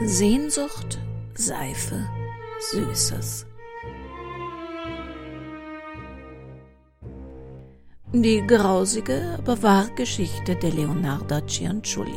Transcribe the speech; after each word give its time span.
Sehnsucht, 0.00 1.00
Seife, 1.34 2.08
Süßes. 2.70 3.46
Die 8.12 8.46
grausige, 8.46 9.34
aber 9.38 9.60
wahre 9.60 9.90
Geschichte 9.96 10.54
der 10.54 10.70
Leonarda 10.70 11.44
Cianciulli. 11.44 12.12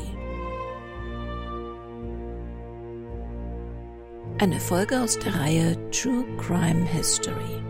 Eine 4.38 4.60
Folge 4.60 5.02
aus 5.02 5.18
der 5.18 5.34
Reihe 5.40 5.90
True 5.90 6.26
Crime 6.38 6.86
History. 6.86 7.64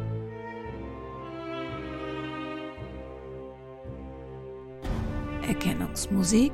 Erkennungsmusik 5.47 6.51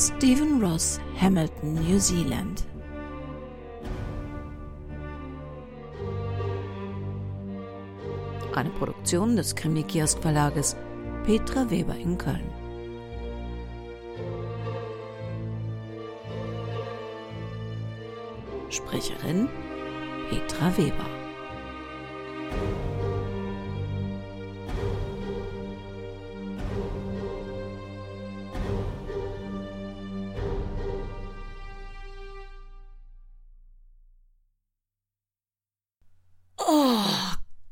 Stephen 0.00 0.60
Ross, 0.62 1.00
Hamilton, 1.20 1.74
New 1.74 1.98
Zealand. 1.98 2.64
Eine 8.54 8.70
Produktion 8.70 9.34
des 9.34 9.56
Krimi-Kiosk 9.56 10.22
Verlages 10.22 10.76
Petra 11.24 11.68
Weber 11.68 11.96
in 11.96 12.16
Köln. 12.16 12.48
Sprecherin 18.70 19.48
Petra 20.30 20.76
Weber. 20.76 21.17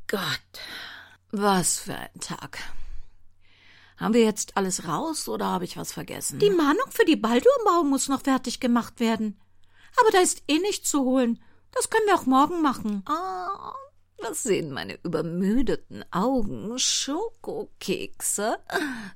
Gott, 0.07 0.21
was 1.31 1.79
für 1.79 1.95
ein 1.95 2.19
Tag. 2.21 2.59
Haben 3.97 4.13
wir 4.13 4.23
jetzt 4.23 4.55
alles 4.55 4.87
raus 4.87 5.27
oder 5.27 5.47
habe 5.47 5.65
ich 5.65 5.75
was 5.75 5.91
vergessen? 5.91 6.39
Die 6.39 6.49
Mahnung 6.49 6.85
für 6.91 7.03
die 7.03 7.17
Baldurmauer 7.17 7.83
muss 7.83 8.07
noch 8.07 8.21
fertig 8.21 8.61
gemacht 8.61 9.01
werden. 9.01 9.37
Aber 9.99 10.11
da 10.11 10.19
ist 10.19 10.43
eh 10.47 10.59
nichts 10.59 10.89
zu 10.89 11.01
holen. 11.03 11.43
Das 11.71 11.89
können 11.89 12.05
wir 12.05 12.15
auch 12.15 12.25
morgen 12.25 12.61
machen. 12.61 13.03
Ah, 13.05 13.73
was 14.19 14.43
sehen 14.43 14.71
meine 14.71 14.97
übermüdeten 15.03 16.05
Augen? 16.11 16.79
Schokokekse? 16.79 18.59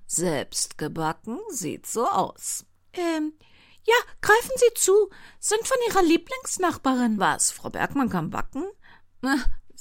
Selbst 0.07 0.77
gebacken? 0.77 1.39
Sieht 1.49 1.85
so 1.85 2.05
aus. 2.07 2.65
Ähm, 2.93 3.33
ja, 3.83 3.95
greifen 4.21 4.51
Sie 4.57 4.73
zu. 4.75 5.09
Sind 5.39 5.65
von 5.67 5.77
Ihrer 5.87 6.03
Lieblingsnachbarin. 6.03 7.17
Was, 7.19 7.51
Frau 7.51 7.69
Bergmann 7.69 8.09
kann 8.09 8.29
backen? 8.29 8.65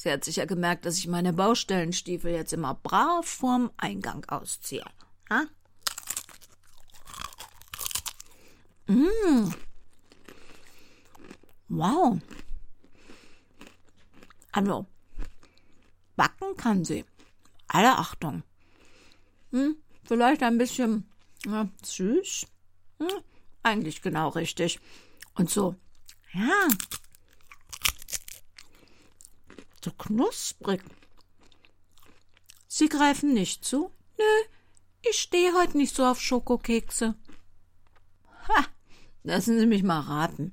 Sie 0.03 0.11
hat 0.11 0.25
sicher 0.25 0.47
gemerkt, 0.47 0.87
dass 0.87 0.97
ich 0.97 1.09
meine 1.09 1.35
Baustellenstiefel 1.35 2.33
jetzt 2.33 2.55
immer 2.55 2.73
brav 2.73 3.27
vorm 3.27 3.71
Eingang 3.77 4.25
ausziehe. 4.31 4.83
Ha? 5.29 5.45
Mmh. 8.87 9.53
Wow. 11.69 12.19
Also, 14.53 14.87
backen 16.17 16.57
kann 16.57 16.83
sie. 16.87 17.05
Alle 17.69 17.99
Achtung. 17.99 18.43
Hm, 19.51 19.77
vielleicht 20.05 20.43
ein 20.43 20.57
bisschen 20.57 21.11
ja, 21.45 21.69
süß. 21.83 22.47
Hm, 23.01 23.23
eigentlich 23.63 24.01
genau 24.01 24.31
richtig. 24.31 24.81
Und 25.35 25.51
so, 25.51 25.75
ja, 26.33 26.69
so 29.85 29.91
knusprig. 29.93 30.83
Sie 32.69 32.89
greifen 32.89 33.35
nicht 33.35 33.65
zu? 33.65 33.91
Nö, 34.19 34.25
ich 35.03 35.19
stehe 35.19 35.55
heute 35.55 35.77
nicht 35.77 35.95
so 35.95 36.05
auf 36.05 36.21
Schokokekse. 36.21 37.15
Ha, 38.49 38.67
lassen 39.23 39.59
Sie 39.59 39.67
mich 39.67 39.83
mal 39.83 40.01
raten. 40.01 40.53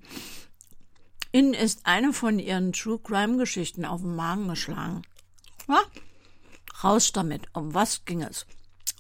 Ihnen 1.32 1.54
ist 1.54 1.86
eine 1.86 2.14
von 2.14 2.40
Ihren 2.40 2.74
True 2.74 3.00
Crime 3.00 3.38
Geschichten 3.38 3.86
auf 3.86 4.02
den 4.02 4.16
Magen 4.16 4.48
geschlagen. 4.48 5.02
Ha? 5.68 5.82
Raus 6.84 7.12
damit, 7.12 7.48
um 7.54 7.74
was 7.74 8.06
ging 8.06 8.22
es? 8.22 8.46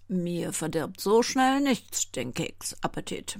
Mir 0.07 0.53
verdirbt 0.53 1.01
so 1.01 1.23
schnell 1.23 1.59
nichts 1.61 2.11
den 2.11 2.33
Keksappetit. 2.33 3.39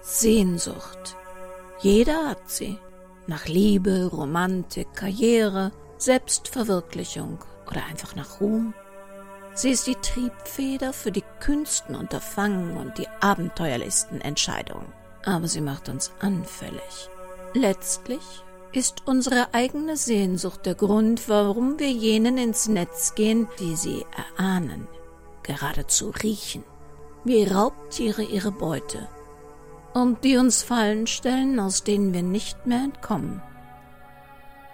Sehnsucht. 0.00 1.16
Jeder 1.80 2.28
hat 2.28 2.50
sie. 2.50 2.78
Nach 3.26 3.46
Liebe, 3.46 4.06
Romantik, 4.06 4.94
Karriere, 4.94 5.72
Selbstverwirklichung 5.98 7.38
oder 7.70 7.84
einfach 7.84 8.14
nach 8.14 8.40
Ruhm. 8.40 8.74
Sie 9.54 9.70
ist 9.70 9.86
die 9.86 9.96
Triebfeder 9.96 10.92
für 10.92 11.12
die 11.12 11.24
kühnsten 11.40 11.94
Unterfangen 11.94 12.76
und 12.76 12.96
die 12.96 13.08
abenteuerlichsten 13.20 14.20
Entscheidungen. 14.20 14.92
Aber 15.24 15.48
sie 15.48 15.60
macht 15.60 15.88
uns 15.88 16.12
anfällig. 16.20 17.10
Letztlich 17.54 18.22
ist 18.72 19.02
unsere 19.06 19.52
eigene 19.52 19.96
Sehnsucht 19.96 20.64
der 20.64 20.74
Grund, 20.74 21.28
warum 21.28 21.78
wir 21.78 21.90
jenen 21.90 22.38
ins 22.38 22.68
Netz 22.68 23.14
gehen, 23.14 23.48
die 23.58 23.74
sie 23.74 24.06
erahnen, 24.36 24.86
geradezu 25.42 26.12
riechen, 26.22 26.64
wie 27.24 27.44
Raubtiere 27.44 28.22
ihre 28.22 28.52
Beute 28.52 29.08
und 29.94 30.24
die 30.24 30.36
uns 30.36 30.62
Fallen 30.62 31.06
stellen, 31.06 31.58
aus 31.60 31.84
denen 31.84 32.12
wir 32.12 32.22
nicht 32.22 32.66
mehr 32.66 32.84
entkommen. 32.84 33.42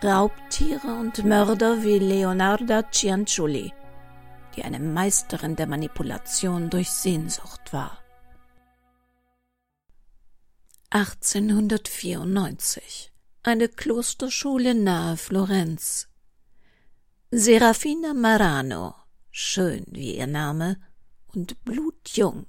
Raubtiere 0.02 0.98
und 1.00 1.24
Mörder 1.24 1.82
wie 1.82 1.98
Leonarda 1.98 2.90
Cianciulli, 2.90 3.72
die 4.54 4.62
eine 4.62 4.80
Meisterin 4.80 5.56
der 5.56 5.66
Manipulation 5.66 6.68
durch 6.68 6.90
Sehnsucht 6.90 7.72
war. 7.72 7.98
1894 10.90 13.14
eine 13.46 13.68
Klosterschule 13.68 14.74
nahe 14.74 15.18
Florenz. 15.18 16.08
Serafina 17.30 18.14
Marano, 18.14 18.94
schön 19.30 19.84
wie 19.88 20.16
ihr 20.16 20.26
Name 20.26 20.78
und 21.34 21.62
blutjung, 21.64 22.46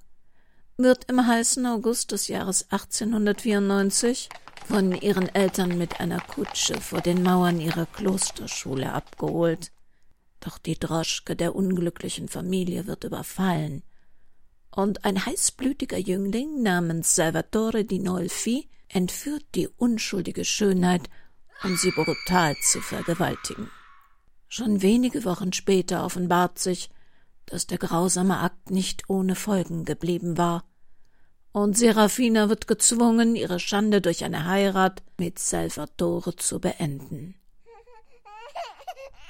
wird 0.77 1.05
im 1.05 1.25
heißen 1.25 1.65
August 1.65 2.11
des 2.11 2.27
Jahres 2.27 2.71
1894 2.71 4.29
von 4.67 4.93
ihren 4.93 5.33
Eltern 5.33 5.77
mit 5.77 5.99
einer 5.99 6.19
Kutsche 6.19 6.79
vor 6.81 7.01
den 7.01 7.23
Mauern 7.23 7.59
ihrer 7.59 7.85
Klosterschule 7.85 8.91
abgeholt. 8.91 9.71
Doch 10.39 10.57
die 10.57 10.77
Droschke 10.77 11.35
der 11.35 11.55
unglücklichen 11.55 12.27
Familie 12.27 12.87
wird 12.87 13.03
überfallen, 13.03 13.83
und 14.75 15.05
ein 15.05 15.25
heißblütiger 15.25 15.97
Jüngling 15.97 16.61
namens 16.61 17.15
Salvatore 17.15 17.85
di 17.85 17.99
Nolfi 17.99 18.67
entführt 18.89 19.45
die 19.55 19.69
unschuldige 19.69 20.43
Schönheit, 20.43 21.09
um 21.63 21.77
sie 21.77 21.91
brutal 21.91 22.55
zu 22.61 22.81
vergewaltigen. 22.81 23.71
Schon 24.49 24.81
wenige 24.81 25.23
Wochen 25.23 25.53
später 25.53 26.03
offenbart 26.03 26.59
sich, 26.59 26.89
dass 27.45 27.67
der 27.67 27.77
grausame 27.77 28.39
Akt 28.39 28.71
nicht 28.71 29.09
ohne 29.09 29.35
Folgen 29.35 29.85
geblieben 29.85 30.37
war, 30.37 30.63
und 31.55 31.77
Serafina 31.77 32.49
wird 32.49 32.67
gezwungen, 32.67 33.37
ihre 33.37 33.61
Schande 33.61 34.01
durch 34.01 34.25
eine 34.25 34.45
Heirat 34.45 35.01
mit 35.17 35.39
Salvatore 35.39 36.35
zu 36.35 36.59
beenden. 36.59 37.35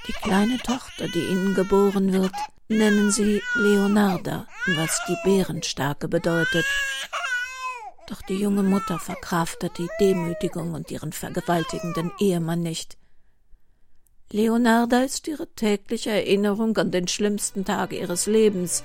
Die 0.07 0.13
kleine 0.13 0.57
Tochter, 0.57 1.07
die 1.07 1.19
ihnen 1.19 1.53
geboren 1.53 2.13
wird, 2.13 2.33
nennen 2.67 3.12
sie 3.12 3.44
Leonarda, 3.53 4.47
was 4.75 5.00
die 5.07 5.18
Bärenstarke 5.23 6.07
bedeutet. 6.07 6.65
Doch 8.07 8.23
die 8.23 8.38
junge 8.38 8.63
Mutter 8.63 8.97
verkraftet 8.97 9.77
die 9.77 9.89
Demütigung 10.00 10.73
und 10.73 10.89
ihren 10.89 11.11
vergewaltigenden 11.11 12.11
Ehemann 12.19 12.61
nicht. 12.61 12.97
Leonarda 14.31 15.04
ist 15.04 15.27
ihre 15.27 15.45
tägliche 15.48 16.10
Erinnerung 16.10 16.75
an 16.77 16.89
den 16.89 17.07
schlimmsten 17.07 17.63
Tag 17.63 17.94
ihres 17.94 18.25
Lebens, 18.25 18.83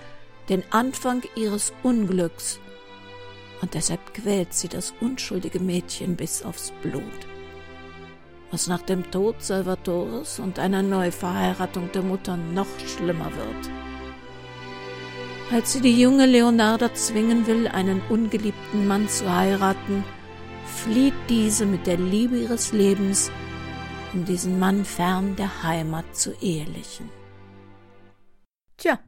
den 0.50 0.62
Anfang 0.70 1.22
ihres 1.34 1.72
Unglücks, 1.82 2.60
und 3.62 3.72
deshalb 3.72 4.12
quält 4.12 4.52
sie 4.52 4.68
das 4.68 4.92
unschuldige 5.00 5.58
Mädchen 5.58 6.16
bis 6.16 6.42
aufs 6.44 6.72
Blut. 6.82 7.02
Was 8.50 8.66
nach 8.66 8.82
dem 8.82 9.10
Tod 9.10 9.42
Salvatores 9.42 10.38
und 10.38 10.58
einer 10.58 10.82
Neuverheiratung 10.82 11.90
der 11.92 12.02
Mutter 12.02 12.36
noch 12.36 12.66
schlimmer 12.86 13.30
wird. 13.34 13.70
Als 15.52 15.72
sie 15.72 15.80
die 15.80 16.00
junge 16.00 16.26
Leonarda 16.26 16.92
zwingen 16.94 17.46
will, 17.46 17.66
einen 17.66 18.02
ungeliebten 18.10 18.86
Mann 18.86 19.08
zu 19.08 19.34
heiraten, 19.34 20.04
flieht 20.66 21.14
diese 21.28 21.64
mit 21.64 21.86
der 21.86 21.96
Liebe 21.96 22.38
ihres 22.38 22.72
Lebens 22.72 23.30
um 24.12 24.24
diesen 24.24 24.58
Mann 24.58 24.84
fern 24.84 25.36
der 25.36 25.62
Heimat 25.62 26.16
zu 26.16 26.32
ehelichen. 26.40 27.10
Tja, 28.76 28.98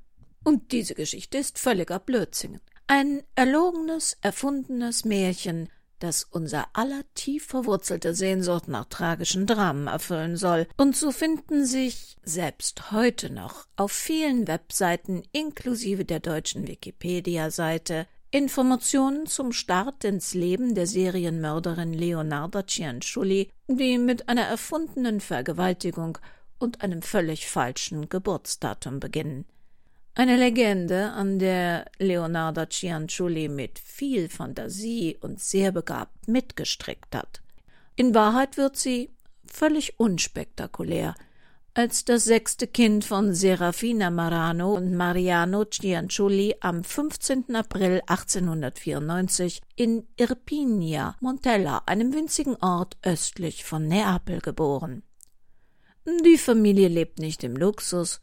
Und 0.44 0.72
diese 0.72 0.94
Geschichte 0.94 1.38
ist 1.38 1.58
völliger 1.58 1.98
Blödsinn. 1.98 2.60
Ein 2.86 3.22
erlogenes, 3.34 4.18
erfundenes 4.20 5.04
Märchen, 5.04 5.68
das 5.98 6.24
unser 6.24 6.66
aller 6.72 7.04
tief 7.14 7.46
verwurzelte 7.46 8.14
Sehnsucht 8.14 8.66
nach 8.66 8.86
tragischen 8.86 9.46
Dramen 9.46 9.86
erfüllen 9.86 10.36
soll. 10.36 10.66
Und 10.76 10.96
so 10.96 11.12
finden 11.12 11.64
sich 11.64 12.16
selbst 12.24 12.90
heute 12.90 13.30
noch 13.30 13.66
auf 13.76 13.92
vielen 13.92 14.48
Webseiten 14.48 15.22
inklusive 15.30 16.04
der 16.04 16.20
deutschen 16.20 16.66
Wikipedia-Seite 16.66 18.06
Informationen 18.34 19.26
zum 19.26 19.52
Start 19.52 20.04
ins 20.04 20.32
Leben 20.32 20.74
der 20.74 20.86
Serienmörderin 20.86 21.92
Leonarda 21.92 22.66
Cianciulli, 22.66 23.50
die 23.68 23.98
mit 23.98 24.30
einer 24.30 24.44
erfundenen 24.46 25.20
Vergewaltigung 25.20 26.16
und 26.58 26.80
einem 26.80 27.02
völlig 27.02 27.46
falschen 27.46 28.08
Geburtsdatum 28.08 29.00
beginnen. 29.00 29.44
Eine 30.14 30.38
Legende, 30.38 31.10
an 31.10 31.40
der 31.40 31.84
Leonardo 31.98 32.64
Cianciulli 32.64 33.48
mit 33.48 33.78
viel 33.78 34.30
Fantasie 34.30 35.18
und 35.20 35.38
sehr 35.38 35.70
begabt 35.70 36.26
mitgestrickt 36.26 37.14
hat. 37.14 37.42
In 37.96 38.14
Wahrheit 38.14 38.56
wird 38.56 38.78
sie 38.78 39.10
völlig 39.44 40.00
unspektakulär 40.00 41.14
als 41.74 42.04
das 42.04 42.24
sechste 42.24 42.66
Kind 42.66 43.02
von 43.02 43.34
Serafina 43.34 44.10
Marano 44.10 44.74
und 44.74 44.94
Mariano 44.94 45.64
Cianciulli 45.64 46.56
am 46.60 46.84
15. 46.84 47.54
April 47.54 48.02
1894 48.06 49.62
in 49.76 50.06
Irpinia, 50.16 51.16
Montella, 51.20 51.82
einem 51.86 52.12
winzigen 52.12 52.56
Ort 52.56 52.98
östlich 53.02 53.64
von 53.64 53.88
Neapel, 53.88 54.40
geboren. 54.40 55.02
Die 56.04 56.36
Familie 56.36 56.88
lebt 56.88 57.18
nicht 57.18 57.42
im 57.42 57.56
Luxus, 57.56 58.20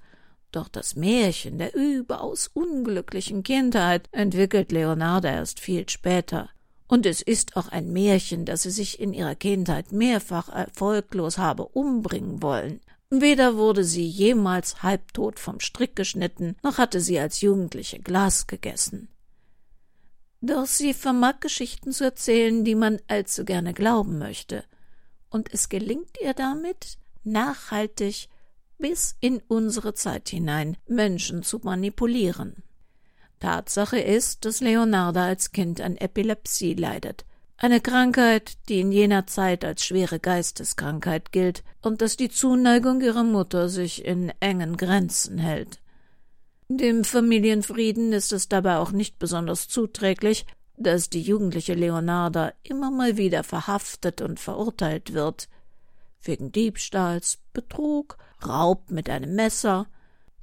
doch 0.52 0.68
das 0.68 0.95
Märchen 0.95 1.57
der 1.57 1.74
überaus 1.74 2.50
unglücklichen 2.54 3.42
Kindheit 3.42 4.10
entwickelt 4.12 4.72
Leonarda 4.72 5.30
erst 5.30 5.60
viel 5.60 5.90
später. 5.90 6.50
Und 6.88 7.06
es 7.07 7.22
ist 7.22 7.56
auch 7.56 7.69
ein 7.69 7.92
Märchen, 7.92 8.45
dass 8.45 8.63
sie 8.63 8.72
sich 8.72 9.00
in 9.00 9.13
ihrer 9.13 9.36
Kindheit 9.36 9.92
mehrfach 9.92 10.50
erfolglos 10.50 11.40
habe 11.40 11.66
umbringen 11.66 12.44
wollen. 12.44 12.81
Weder 13.12 13.58
wurde 13.58 13.84
sie 13.84 14.06
jemals 14.06 14.84
halbtot 14.84 15.40
vom 15.40 15.60
Strick 15.60 15.96
geschnitten, 15.96 16.56
noch 16.64 16.78
hatte 16.78 17.02
sie 17.02 17.20
als 17.20 17.42
Jugendliche 17.42 18.00
Glas 18.00 18.46
gegessen. 18.46 19.10
Doch 20.42 20.68
sie 20.68 20.94
vermag 20.94 21.40
Geschichten 21.40 21.92
zu 21.92 22.04
erzählen, 22.04 22.64
die 22.64 22.76
man 22.76 23.00
allzu 23.08 23.46
gerne 23.46 23.74
glauben 23.74 24.20
möchte. 24.20 24.64
Und 25.30 25.54
es 25.54 25.70
gelingt 25.70 26.18
ihr 26.22 26.34
damit, 26.34 26.98
nachhaltig 27.24 28.30
bis 28.78 29.16
in 29.20 29.42
unsere 29.48 29.94
Zeit 29.94 30.30
hinein 30.30 30.78
Menschen 30.88 31.44
zu 31.44 31.60
manipulieren. 31.60 32.64
Tatsache 33.40 34.00
ist, 34.00 34.46
dass 34.46 34.62
Leonarda 34.62 35.26
als 35.26 35.52
Kind 35.52 35.82
an 35.82 35.98
Epilepsie 35.98 36.74
leidet, 36.74 37.26
eine 37.60 37.82
Krankheit, 37.82 38.58
die 38.70 38.80
in 38.80 38.92
jener 38.92 39.28
Zeit 39.28 39.66
als 39.66 39.84
schwere 39.84 40.20
Geisteskrankheit 40.20 41.32
gilt 41.32 41.64
und 41.82 42.02
dass 42.02 42.16
die 42.16 42.30
Zuneigung 42.30 43.02
ihrer 43.02 43.24
Mutter 43.24 43.68
sich 43.68 44.06
in 44.06 44.32
engen 44.40 44.78
Grenzen 44.78 45.38
hält. 45.38 45.80
Dem 46.70 47.04
Familienfrieden 47.04 48.14
ist 48.14 48.32
es 48.32 48.48
dabei 48.48 48.78
auch 48.78 48.92
nicht 48.92 49.20
besonders 49.20 49.68
zuträglich, 49.68 50.46
dass 50.78 51.10
die 51.10 51.22
jugendliche 51.22 51.74
Leonarda 51.74 52.54
immer 52.64 52.92
mal 52.92 53.18
wieder 53.18 53.44
verhaftet 53.44 54.22
und 54.22 54.40
verurteilt 54.40 55.14
wird, 55.14 55.50
wegen 56.22 56.52
Diebstahls, 56.52 57.40
Betrug 57.52 58.18
Raub 58.46 58.90
mit 58.90 59.10
einem 59.10 59.36
Messer. 59.36 59.88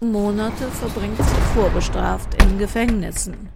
Monate 0.01 0.69
verbringt 0.69 1.17
sie 1.17 1.55
vorbestraft 1.55 2.43
in 2.43 2.59
Gefängnissen. 2.59 3.56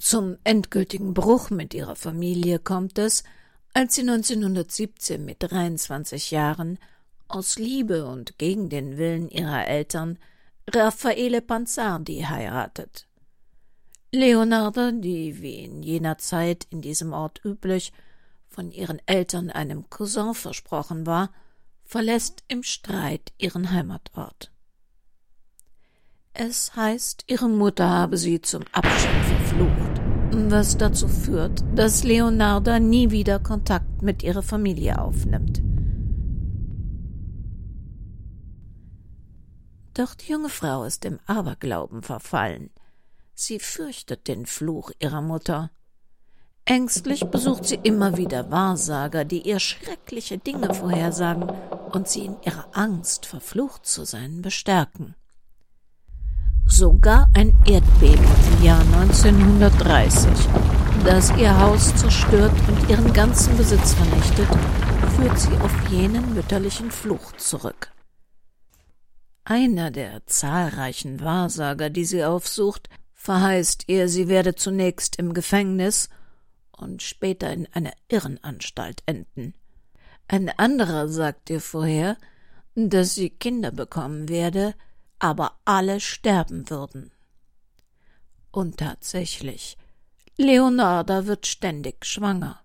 Zum 0.00 0.38
endgültigen 0.44 1.12
Bruch 1.12 1.50
mit 1.50 1.74
ihrer 1.74 1.94
Familie 1.94 2.58
kommt 2.58 2.98
es, 2.98 3.22
als 3.74 3.96
sie 3.96 4.00
1917 4.00 5.22
mit 5.22 5.36
23 5.40 6.30
Jahren 6.30 6.78
aus 7.28 7.58
Liebe 7.58 8.06
und 8.06 8.38
gegen 8.38 8.70
den 8.70 8.96
Willen 8.96 9.28
ihrer 9.28 9.66
Eltern 9.66 10.18
Raffaele 10.72 11.42
Panzardi 11.42 12.22
heiratet. 12.26 13.06
Leonarda, 14.10 14.90
die 14.90 15.42
wie 15.42 15.64
in 15.64 15.82
jener 15.82 16.16
Zeit 16.16 16.66
in 16.70 16.80
diesem 16.80 17.12
Ort 17.12 17.44
üblich 17.44 17.92
von 18.48 18.72
ihren 18.72 19.02
Eltern 19.04 19.50
einem 19.50 19.90
Cousin 19.90 20.32
versprochen 20.32 21.04
war, 21.04 21.30
verlässt 21.84 22.42
im 22.48 22.62
Streit 22.62 23.34
ihren 23.36 23.70
Heimatort. 23.70 24.50
Es 26.32 26.74
heißt, 26.74 27.24
ihre 27.26 27.48
Mutter 27.48 27.88
habe 27.88 28.16
sie 28.16 28.40
zum 28.40 28.62
Abschied 28.72 29.24
verflucht, 29.24 29.89
was 30.32 30.76
dazu 30.76 31.08
führt, 31.08 31.62
dass 31.74 32.04
Leonarda 32.04 32.78
nie 32.78 33.10
wieder 33.10 33.38
Kontakt 33.38 34.02
mit 34.02 34.22
ihrer 34.22 34.42
Familie 34.42 35.00
aufnimmt. 35.00 35.62
Doch 39.94 40.14
die 40.14 40.32
junge 40.32 40.48
Frau 40.48 40.84
ist 40.84 41.04
im 41.04 41.18
Aberglauben 41.26 42.02
verfallen. 42.02 42.70
Sie 43.34 43.58
fürchtet 43.58 44.28
den 44.28 44.46
Fluch 44.46 44.92
ihrer 45.00 45.22
Mutter 45.22 45.70
Ängstlich 46.70 47.24
besucht 47.24 47.64
sie 47.64 47.80
immer 47.82 48.16
wieder 48.16 48.52
Wahrsager, 48.52 49.24
die 49.24 49.40
ihr 49.40 49.58
schreckliche 49.58 50.38
Dinge 50.38 50.72
vorhersagen 50.72 51.50
und 51.92 52.06
sie 52.06 52.26
in 52.26 52.36
ihrer 52.44 52.68
Angst, 52.72 53.26
verflucht 53.26 53.86
zu 53.86 54.04
sein, 54.04 54.40
bestärken. 54.40 55.16
Sogar 56.70 57.28
ein 57.34 57.54
Erdbeben 57.66 58.24
im 58.24 58.64
Jahr 58.64 58.80
1930, 58.80 60.30
das 61.04 61.36
ihr 61.36 61.58
Haus 61.60 61.94
zerstört 61.96 62.52
und 62.68 62.88
ihren 62.88 63.12
ganzen 63.12 63.56
Besitz 63.56 63.92
vernichtet, 63.92 64.48
führt 65.16 65.38
sie 65.38 65.52
auf 65.58 65.90
jenen 65.90 66.32
mütterlichen 66.32 66.92
Fluch 66.92 67.32
zurück. 67.32 67.90
Einer 69.44 69.90
der 69.90 70.24
zahlreichen 70.26 71.20
Wahrsager, 71.20 71.90
die 71.90 72.04
sie 72.04 72.24
aufsucht, 72.24 72.88
verheißt 73.14 73.88
ihr, 73.88 74.08
sie 74.08 74.28
werde 74.28 74.54
zunächst 74.54 75.16
im 75.16 75.34
Gefängnis 75.34 76.08
und 76.70 77.02
später 77.02 77.52
in 77.52 77.66
einer 77.72 77.92
Irrenanstalt 78.08 79.02
enden. 79.06 79.54
Ein 80.28 80.50
anderer 80.56 81.08
sagt 81.08 81.50
ihr 81.50 81.60
vorher, 81.60 82.16
dass 82.76 83.16
sie 83.16 83.28
Kinder 83.28 83.72
bekommen 83.72 84.28
werde, 84.28 84.74
aber 85.20 85.60
alle 85.64 86.00
sterben 86.00 86.68
würden. 86.68 87.12
Und 88.50 88.78
tatsächlich, 88.78 89.78
Leonarda 90.36 91.26
wird 91.26 91.46
ständig 91.46 92.04
schwanger. 92.04 92.60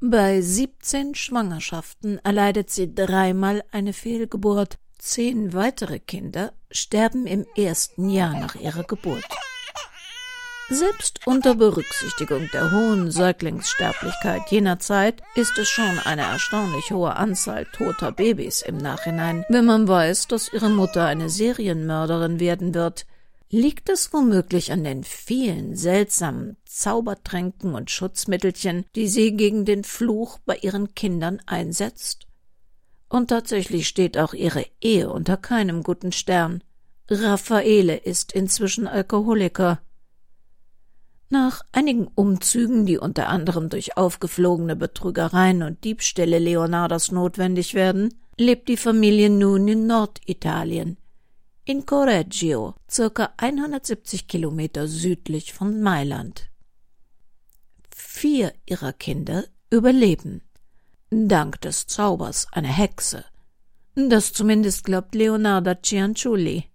Bei 0.00 0.40
siebzehn 0.40 1.14
Schwangerschaften 1.14 2.18
erleidet 2.24 2.70
sie 2.70 2.94
dreimal 2.94 3.62
eine 3.70 3.92
Fehlgeburt, 3.92 4.78
zehn 4.98 5.52
weitere 5.52 5.98
Kinder 6.00 6.52
sterben 6.70 7.26
im 7.26 7.44
ersten 7.56 8.08
Jahr 8.08 8.32
nach 8.32 8.54
ihrer 8.54 8.84
Geburt. 8.84 9.24
Selbst 10.70 11.20
unter 11.26 11.54
Berücksichtigung 11.54 12.48
der 12.52 12.70
hohen 12.70 13.10
Säuglingssterblichkeit 13.10 14.50
jener 14.50 14.78
Zeit 14.78 15.22
ist 15.34 15.58
es 15.58 15.68
schon 15.68 15.98
eine 16.04 16.22
erstaunlich 16.22 16.90
hohe 16.90 17.14
Anzahl 17.16 17.66
toter 17.66 18.12
Babys 18.12 18.62
im 18.62 18.78
Nachhinein, 18.78 19.44
wenn 19.48 19.66
man 19.66 19.86
weiß, 19.86 20.28
dass 20.28 20.52
ihre 20.52 20.70
Mutter 20.70 21.04
eine 21.04 21.28
Serienmörderin 21.28 22.40
werden 22.40 22.74
wird. 22.74 23.06
Liegt 23.50 23.90
es 23.90 24.14
womöglich 24.14 24.72
an 24.72 24.82
den 24.82 25.04
vielen 25.04 25.76
seltsamen 25.76 26.56
Zaubertränken 26.64 27.74
und 27.74 27.90
Schutzmittelchen, 27.90 28.86
die 28.94 29.08
sie 29.08 29.36
gegen 29.36 29.66
den 29.66 29.84
Fluch 29.84 30.38
bei 30.46 30.56
ihren 30.56 30.94
Kindern 30.94 31.42
einsetzt? 31.44 32.26
Und 33.10 33.28
tatsächlich 33.28 33.88
steht 33.88 34.16
auch 34.16 34.32
ihre 34.32 34.64
Ehe 34.80 35.10
unter 35.10 35.36
keinem 35.36 35.82
guten 35.82 36.12
Stern. 36.12 36.64
Raffaele 37.10 37.96
ist 37.96 38.32
inzwischen 38.32 38.86
Alkoholiker 38.86 39.80
nach 41.32 41.62
einigen 41.72 42.06
Umzügen, 42.14 42.86
die 42.86 42.98
unter 42.98 43.28
anderem 43.28 43.68
durch 43.68 43.96
aufgeflogene 43.96 44.76
Betrügereien 44.76 45.62
und 45.62 45.82
Diebstähle 45.82 46.38
Leonardos 46.38 47.10
notwendig 47.10 47.74
werden, 47.74 48.14
lebt 48.38 48.68
die 48.68 48.76
Familie 48.76 49.30
nun 49.30 49.66
in 49.66 49.86
Norditalien, 49.86 50.98
in 51.64 51.86
Correggio, 51.86 52.74
circa 52.90 53.32
170 53.36 54.28
Kilometer 54.28 54.86
südlich 54.86 55.52
von 55.52 55.80
Mailand. 55.80 56.50
Vier 57.94 58.52
ihrer 58.66 58.92
Kinder 58.92 59.44
überleben, 59.70 60.42
dank 61.10 61.60
des 61.60 61.86
Zaubers 61.86 62.46
einer 62.52 62.68
Hexe. 62.68 63.24
Das 63.94 64.32
zumindest 64.32 64.84
glaubt 64.84 65.14
Leonarda 65.14 65.80
Cianciulli. 65.82 66.71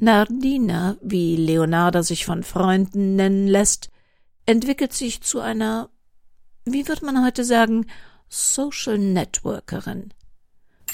Nardina, 0.00 0.96
wie 1.02 1.36
Leonarda 1.36 2.02
sich 2.02 2.24
von 2.24 2.42
Freunden 2.42 3.16
nennen 3.16 3.46
lässt, 3.46 3.90
entwickelt 4.46 4.92
sich 4.92 5.20
zu 5.20 5.40
einer, 5.40 5.90
wie 6.64 6.88
wird 6.88 7.02
man 7.02 7.24
heute 7.24 7.44
sagen, 7.44 7.86
Social 8.28 8.98
Networkerin. 8.98 10.14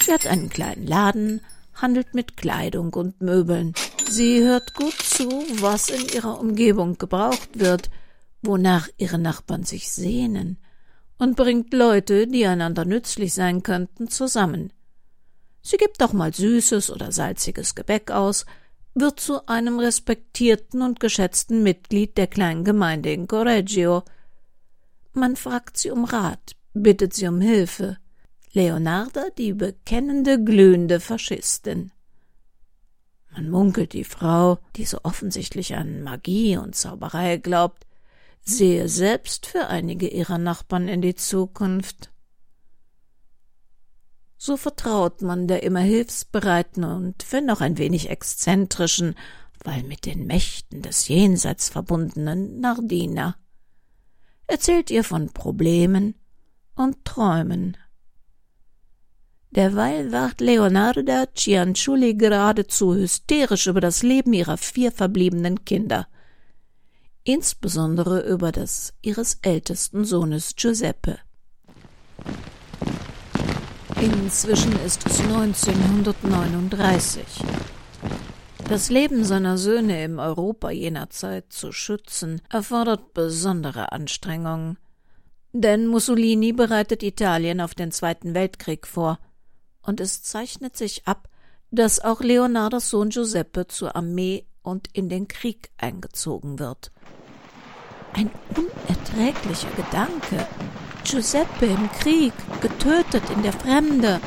Sie 0.01 0.11
hat 0.11 0.27
einen 0.27 0.49
kleinen 0.49 0.85
Laden, 0.85 1.41
handelt 1.73 2.13
mit 2.13 2.35
Kleidung 2.35 2.93
und 2.93 3.21
Möbeln. 3.21 3.73
Sie 4.09 4.43
hört 4.43 4.73
gut 4.73 4.95
zu, 4.95 5.29
was 5.61 5.89
in 5.89 6.07
ihrer 6.09 6.39
Umgebung 6.39 6.97
gebraucht 6.97 7.59
wird, 7.59 7.89
wonach 8.41 8.89
ihre 8.97 9.19
Nachbarn 9.19 9.63
sich 9.63 9.91
sehnen, 9.91 10.57
und 11.17 11.35
bringt 11.35 11.73
Leute, 11.73 12.27
die 12.27 12.45
einander 12.45 12.85
nützlich 12.85 13.33
sein 13.33 13.63
könnten, 13.63 14.09
zusammen. 14.09 14.71
Sie 15.61 15.77
gibt 15.77 16.01
auch 16.03 16.13
mal 16.13 16.33
süßes 16.33 16.91
oder 16.91 17.11
salziges 17.11 17.73
Gebäck 17.73 18.11
aus, 18.11 18.45
wird 18.99 19.19
zu 19.19 19.47
einem 19.47 19.79
respektierten 19.79 20.81
und 20.81 20.99
geschätzten 20.99 21.63
Mitglied 21.63 22.17
der 22.17 22.27
kleinen 22.27 22.63
Gemeinde 22.63 23.11
in 23.11 23.27
Correggio. 23.27 24.03
Man 25.13 25.35
fragt 25.35 25.77
sie 25.77 25.91
um 25.91 26.05
Rat, 26.05 26.55
bittet 26.73 27.13
sie 27.13 27.27
um 27.27 27.41
Hilfe. 27.41 27.97
Leonarda, 28.53 29.25
die 29.37 29.53
bekennende, 29.53 30.43
glühende 30.43 30.99
Faschistin. 30.99 31.91
Man 33.31 33.49
munkelt, 33.49 33.93
die 33.93 34.03
Frau, 34.03 34.57
die 34.75 34.85
so 34.85 34.99
offensichtlich 35.03 35.75
an 35.75 36.01
Magie 36.01 36.57
und 36.57 36.75
Zauberei 36.75 37.37
glaubt, 37.37 37.85
sehe 38.41 38.89
selbst 38.89 39.45
für 39.45 39.67
einige 39.67 40.07
ihrer 40.07 40.37
Nachbarn 40.37 40.87
in 40.87 41.01
die 41.01 41.15
Zukunft. 41.15 42.09
So 44.37 44.55
vertraut 44.55 45.21
man 45.21 45.47
der 45.47 45.63
immer 45.63 45.79
hilfsbereiten 45.79 46.83
und 46.83 47.25
wenn 47.31 47.49
auch 47.49 47.61
ein 47.61 47.77
wenig 47.77 48.09
exzentrischen, 48.09 49.15
weil 49.63 49.83
mit 49.83 50.05
den 50.05 50.27
Mächten 50.27 50.83
des 50.83 51.07
Jenseits 51.07 51.69
verbundenen 51.69 52.59
Nardina, 52.59 53.35
erzählt 54.45 54.91
ihr 54.91 55.03
von 55.03 55.29
Problemen 55.33 56.15
und 56.75 57.03
Träumen. 57.03 57.77
Derweil 59.51 60.11
wird 60.11 60.39
Leonarda 60.39 61.25
Cianciulli 61.33 62.13
geradezu 62.13 62.93
hysterisch 62.93 63.67
über 63.67 63.81
das 63.81 64.03
Leben 64.03 64.33
ihrer 64.33 64.57
vier 64.57 64.91
verbliebenen 64.91 65.65
Kinder, 65.65 66.07
insbesondere 67.23 68.21
über 68.29 68.51
das 68.51 68.93
ihres 69.01 69.39
ältesten 69.41 70.05
Sohnes 70.05 70.55
Giuseppe. 70.55 71.17
Inzwischen 73.99 74.73
ist 74.85 75.07
es 75.07 75.19
1939. 75.21 77.23
Das 78.69 78.89
Leben 78.89 79.23
seiner 79.23 79.57
Söhne 79.57 80.03
im 80.03 80.19
Europa 80.19 80.69
jener 80.69 81.09
Zeit 81.09 81.51
zu 81.51 81.71
schützen, 81.71 82.39
erfordert 82.49 83.15
besondere 83.15 83.91
Anstrengungen. 83.91 84.77
Denn 85.51 85.87
Mussolini 85.87 86.53
bereitet 86.53 87.01
Italien 87.01 87.59
auf 87.59 87.73
den 87.73 87.91
Zweiten 87.91 88.35
Weltkrieg 88.35 88.85
vor, 88.85 89.17
und 89.81 89.99
es 89.99 90.21
zeichnet 90.21 90.77
sich 90.77 91.07
ab, 91.07 91.27
dass 91.71 91.99
auch 91.99 92.21
Leonardos 92.21 92.91
Sohn 92.91 93.09
Giuseppe 93.09 93.65
zur 93.67 93.95
Armee 93.95 94.45
und 94.61 94.89
in 94.93 95.09
den 95.09 95.27
Krieg 95.27 95.71
eingezogen 95.77 96.59
wird. 96.59 96.91
Ein 98.13 98.29
unerträglicher 98.55 99.71
Gedanke, 99.75 100.45
Giuseppe 101.09 101.67
im 101.67 101.89
Krieg, 102.01 102.33
getötet 102.59 103.23
in 103.29 103.41
der 103.41 103.53
Fremde. 103.53 104.19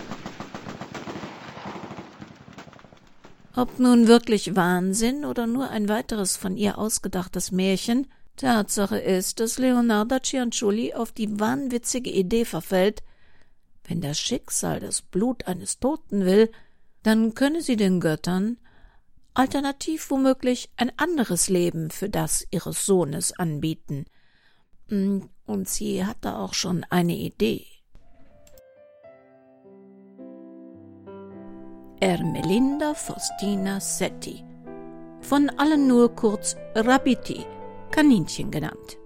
Ob 3.54 3.78
nun 3.78 4.06
wirklich 4.06 4.56
Wahnsinn 4.56 5.26
oder 5.26 5.46
nur 5.46 5.68
ein 5.68 5.90
weiteres 5.90 6.38
von 6.38 6.56
ihr 6.56 6.78
ausgedachtes 6.78 7.52
Märchen, 7.52 8.06
Tatsache 8.36 8.98
ist, 8.98 9.40
dass 9.40 9.58
Leonardo 9.58 10.20
Cianciulli 10.20 10.94
auf 10.94 11.12
die 11.12 11.38
wahnwitzige 11.38 12.08
Idee 12.08 12.46
verfällt, 12.46 13.02
wenn 13.84 14.00
das 14.00 14.18
Schicksal 14.18 14.80
das 14.80 15.02
Blut 15.02 15.46
eines 15.46 15.80
Toten 15.80 16.24
will, 16.24 16.50
dann 17.02 17.34
könne 17.34 17.60
sie 17.60 17.76
den 17.76 18.00
Göttern 18.00 18.56
alternativ 19.34 20.10
womöglich 20.10 20.70
ein 20.78 20.90
anderes 20.96 21.50
Leben 21.50 21.90
für 21.90 22.08
das 22.08 22.46
ihres 22.50 22.86
Sohnes 22.86 23.38
anbieten– 23.38 24.06
und 24.90 25.68
sie 25.68 26.04
hatte 26.04 26.36
auch 26.36 26.54
schon 26.54 26.84
eine 26.90 27.14
Idee. 27.14 27.66
Ermelinda 32.00 32.94
Faustina 32.94 33.78
Setti, 33.78 34.42
von 35.20 35.50
allen 35.58 35.86
nur 35.86 36.14
kurz 36.16 36.56
Rabiti, 36.74 37.44
Kaninchen 37.90 38.50
genannt. 38.50 38.98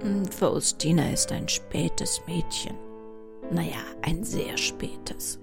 Hm, 0.00 0.24
Faustina 0.26 1.10
ist 1.10 1.30
ein 1.30 1.48
spätes 1.48 2.20
Mädchen. 2.26 2.76
Naja, 3.50 3.78
ein 4.02 4.24
sehr 4.24 4.58
spätes. 4.58 5.38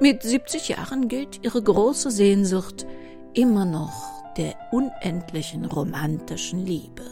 Mit 0.00 0.22
70 0.22 0.70
Jahren 0.70 1.08
gilt 1.08 1.44
ihre 1.44 1.62
große 1.62 2.10
Sehnsucht 2.10 2.86
immer 3.34 3.64
noch 3.64 3.92
der 4.36 4.54
unendlichen 4.72 5.66
romantischen 5.66 6.66
Liebe. 6.66 7.04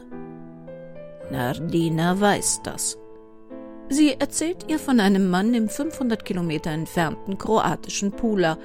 Nardina 1.31 2.21
weiß 2.21 2.63
das. 2.63 2.99
Sie 3.91 4.15
erzählt 4.15 4.67
ihr 4.69 4.79
von 4.79 5.01
einem 5.01 5.31
Mann 5.31 5.55
im 5.55 5.69
500 5.69 6.25
Kilometer 6.25 6.71
entfernten 6.71 7.39
kroatischen 7.39 8.13
Pula, 8.13 8.59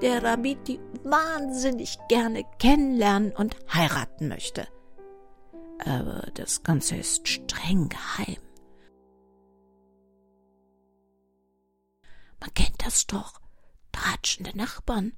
der 0.00 0.22
Rabiti 0.22 0.80
wahnsinnig 1.04 1.98
gerne 2.08 2.44
kennenlernen 2.58 3.32
und 3.32 3.56
heiraten 3.72 4.28
möchte. 4.28 4.66
Aber 5.84 6.26
das 6.34 6.62
Ganze 6.62 6.96
ist 6.96 7.28
streng 7.28 7.88
geheim. 7.88 8.38
Man 12.40 12.54
kennt 12.54 12.84
das 12.84 13.06
doch. 13.06 13.40
Tratschende 13.92 14.56
Nachbarn. 14.56 15.12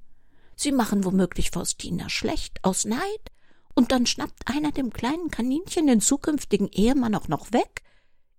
Sie 0.55 0.71
machen 0.71 1.05
womöglich 1.05 1.51
Faustina 1.51 2.09
schlecht 2.09 2.63
aus 2.63 2.85
Neid 2.85 3.32
und 3.75 3.91
dann 3.91 4.05
schnappt 4.05 4.47
einer 4.47 4.71
dem 4.71 4.91
kleinen 4.93 5.31
Kaninchen 5.31 5.87
den 5.87 6.01
zukünftigen 6.01 6.69
Ehemann 6.69 7.15
auch 7.15 7.27
noch 7.27 7.51
weg? 7.51 7.81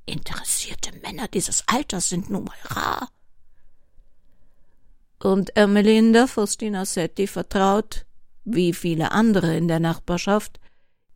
Interessierte 0.06 0.92
Männer 1.00 1.28
dieses 1.28 1.64
Alters 1.66 2.08
sind 2.08 2.30
nun 2.30 2.44
mal 2.44 2.56
rar. 2.64 3.08
Und 5.18 5.56
Ermelinda 5.56 6.26
Faustina 6.26 6.84
Setti 6.84 7.26
vertraut, 7.26 8.04
wie 8.44 8.74
viele 8.74 9.12
andere 9.12 9.56
in 9.56 9.68
der 9.68 9.80
Nachbarschaft, 9.80 10.60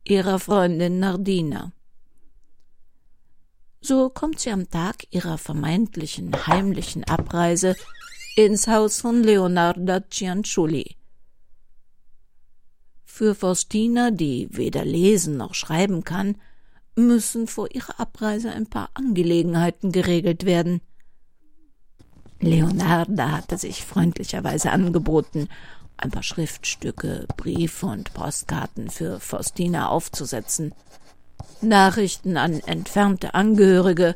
ihrer 0.04 0.38
Freundin 0.38 0.98
Nardina. 0.98 1.72
So 3.80 4.08
kommt 4.08 4.40
sie 4.40 4.50
am 4.50 4.68
Tag 4.68 5.06
ihrer 5.10 5.38
vermeintlichen 5.38 6.46
heimlichen 6.46 7.04
Abreise 7.04 7.76
ins 8.36 8.66
Haus 8.66 9.00
von 9.00 9.22
Leonarda 9.22 10.08
Cianciulli, 10.10 10.96
für 13.18 13.34
Faustina, 13.34 14.12
die 14.12 14.46
weder 14.52 14.84
lesen 14.84 15.36
noch 15.36 15.54
schreiben 15.54 16.04
kann, 16.04 16.36
müssen 16.94 17.48
vor 17.48 17.74
ihrer 17.74 17.98
Abreise 17.98 18.52
ein 18.52 18.68
paar 18.68 18.90
Angelegenheiten 18.94 19.90
geregelt 19.90 20.44
werden. 20.44 20.80
Leonarda 22.38 23.32
hatte 23.32 23.58
sich 23.58 23.84
freundlicherweise 23.84 24.70
angeboten, 24.70 25.48
ein 25.96 26.12
paar 26.12 26.22
Schriftstücke, 26.22 27.26
Briefe 27.36 27.86
und 27.86 28.14
Postkarten 28.14 28.88
für 28.88 29.18
Faustina 29.18 29.88
aufzusetzen, 29.88 30.72
Nachrichten 31.60 32.36
an 32.36 32.60
entfernte 32.66 33.34
Angehörige, 33.34 34.14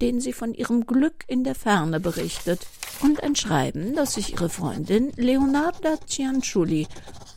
denen 0.00 0.20
sie 0.20 0.32
von 0.32 0.54
ihrem 0.54 0.86
Glück 0.86 1.24
in 1.26 1.42
der 1.42 1.56
Ferne 1.56 1.98
berichtet, 1.98 2.68
und 3.02 3.20
ein 3.20 3.34
Schreiben, 3.34 3.96
das 3.96 4.14
sich 4.14 4.34
ihre 4.34 4.48
Freundin 4.48 5.10
Leonarda 5.16 5.98
Cianciulli 6.06 6.86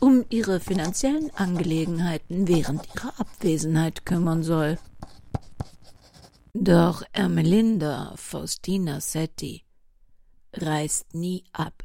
um 0.02 0.24
ihre 0.30 0.58
finanziellen 0.58 1.30
Angelegenheiten 1.36 2.48
während 2.48 2.84
ihrer 2.92 3.20
Abwesenheit 3.20 4.04
kümmern 4.04 4.42
soll. 4.42 4.76
Doch 6.54 7.04
Ermelinda 7.12 8.12
Faustina 8.16 9.00
Setti 9.00 9.62
reist 10.54 11.14
nie 11.14 11.44
ab. 11.52 11.84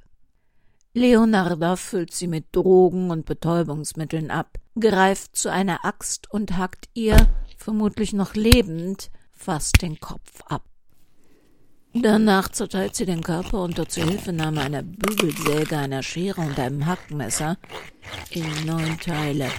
Leonarda 0.95 1.75
füllt 1.75 2.11
sie 2.11 2.25
mit 2.25 2.47
Drogen 2.53 3.11
und 3.11 3.27
Betäubungsmitteln 3.27 4.31
ab, 4.31 4.57
greift 4.79 5.35
zu 5.35 5.51
einer 5.51 5.85
Axt 5.85 6.31
und 6.31 6.57
hackt 6.57 6.89
ihr, 6.95 7.29
vermutlich 7.55 8.13
noch 8.13 8.33
lebend, 8.33 9.11
fast 9.31 9.79
den 9.83 9.99
Kopf 9.99 10.41
ab. 10.47 10.63
Danach 11.93 12.49
zerteilt 12.49 12.95
sie 12.95 13.05
den 13.05 13.23
Körper 13.23 13.61
unter 13.61 13.87
Zuhilfenahme 13.87 14.61
einer 14.61 14.83
Bügelsäge, 14.83 15.77
einer 15.77 16.03
Schere 16.03 16.41
und 16.41 16.59
einem 16.59 16.85
Hackmesser 16.85 17.57
in 18.29 18.65
neun 18.65 18.99
Teile. 18.99 19.49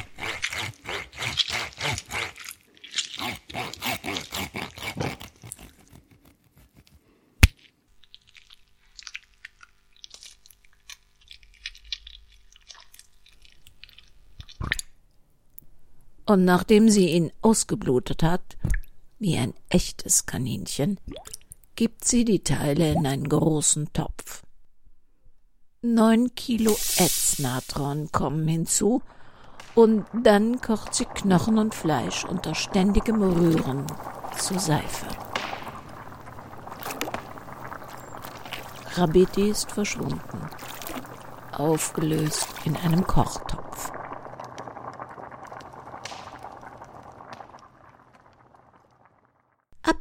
Und 16.27 16.45
nachdem 16.45 16.91
sie 16.91 17.09
ihn 17.09 17.33
ausgeblutet 17.41 18.23
hat, 18.23 18.59
wie 19.19 19.39
ein 19.39 19.55
echtes 19.71 20.27
Kaninchen, 20.27 21.01
gibt 21.79 22.05
sie 22.05 22.25
die 22.25 22.43
Teile 22.43 22.91
in 22.91 23.07
einen 23.07 23.29
großen 23.29 23.93
Topf. 23.93 24.43
Neun 25.81 26.35
Kilo 26.35 26.73
Ätznatron 26.73 28.11
kommen 28.11 28.49
hinzu 28.49 29.01
und 29.77 30.05
dann 30.13 30.61
kocht 30.61 30.93
sie 30.93 31.05
Knochen 31.05 31.57
und 31.57 31.77
Fleisch 31.77 32.25
unter 32.25 32.57
ständigem 32.57 33.23
Rühren 33.23 33.87
zu 34.37 34.59
Seife. 34.59 35.07
Rabeti 38.97 39.49
ist 39.51 39.71
verschwunden, 39.71 40.51
aufgelöst 41.53 42.49
in 42.65 42.77
einem 42.77 43.07
Kochtopf. 43.07 43.58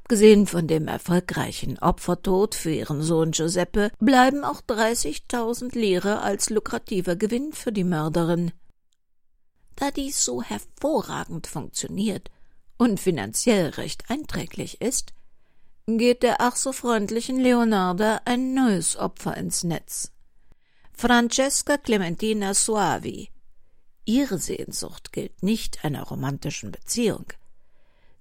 Abgesehen 0.10 0.48
von 0.48 0.68
dem 0.68 0.88
erfolgreichen 0.88 1.80
Opfertod 1.80 2.56
für 2.56 2.72
ihren 2.72 3.04
Sohn 3.04 3.32
Giuseppe 3.32 3.92
bleiben 4.00 4.46
auch 4.46 4.62
30.000 4.62 5.78
Lire 5.78 6.22
als 6.22 6.50
lukrativer 6.50 7.18
Gewinn 7.18 7.52
für 7.52 7.74
die 7.74 7.84
Mörderin. 7.84 8.54
Da 9.76 9.92
dies 9.92 10.24
so 10.24 10.42
hervorragend 10.42 11.46
funktioniert 11.46 12.32
und 12.78 13.02
finanziell 13.02 13.72
recht 13.72 14.10
einträglich 14.10 14.80
ist, 14.80 15.12
geht 15.88 16.24
der 16.24 16.40
ach 16.40 16.56
so 16.56 16.72
freundlichen 16.72 17.38
Leonarda 17.38 18.22
ein 18.24 18.54
neues 18.54 18.96
Opfer 18.96 19.36
ins 19.36 19.66
Netz. 19.66 20.14
Francesca 20.94 21.76
Clementina 21.78 22.54
Suavi. 22.54 23.30
Ihre 24.06 24.40
Sehnsucht 24.40 25.12
gilt 25.12 25.44
nicht 25.44 25.84
einer 25.84 26.04
romantischen 26.04 26.72
Beziehung– 26.72 27.26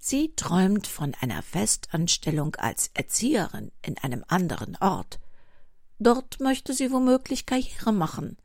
Sie 0.09 0.33
träumt 0.37 0.87
von 0.87 1.17
einer 1.21 1.43
Festanstellung 1.43 2.55
als 2.55 2.93
Erzieherin 2.95 3.73
in 3.83 3.99
einem 3.99 4.25
anderen 4.29 4.77
Ort. 4.77 5.19
Dort 5.99 6.39
möchte 6.39 6.75
sie 6.75 6.93
womöglich 6.93 7.45
Karriere 7.45 7.93
machen. 7.93 8.37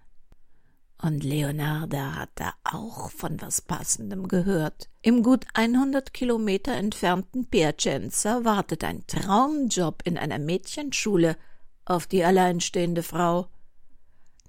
Und 0.97 1.23
Leonarda 1.23 2.15
hat 2.15 2.31
da 2.33 2.55
auch 2.63 3.11
von 3.11 3.39
was 3.43 3.61
Passendem 3.61 4.27
gehört. 4.27 4.89
Im 5.03 5.21
gut 5.21 5.45
100 5.53 6.15
Kilometer 6.15 6.73
entfernten 6.73 7.45
Piacenza 7.45 8.43
wartet 8.43 8.83
ein 8.83 9.05
Traumjob 9.05 10.01
in 10.03 10.17
einer 10.17 10.39
Mädchenschule 10.39 11.37
auf 11.85 12.07
die 12.07 12.23
alleinstehende 12.23 13.03
Frau. 13.03 13.49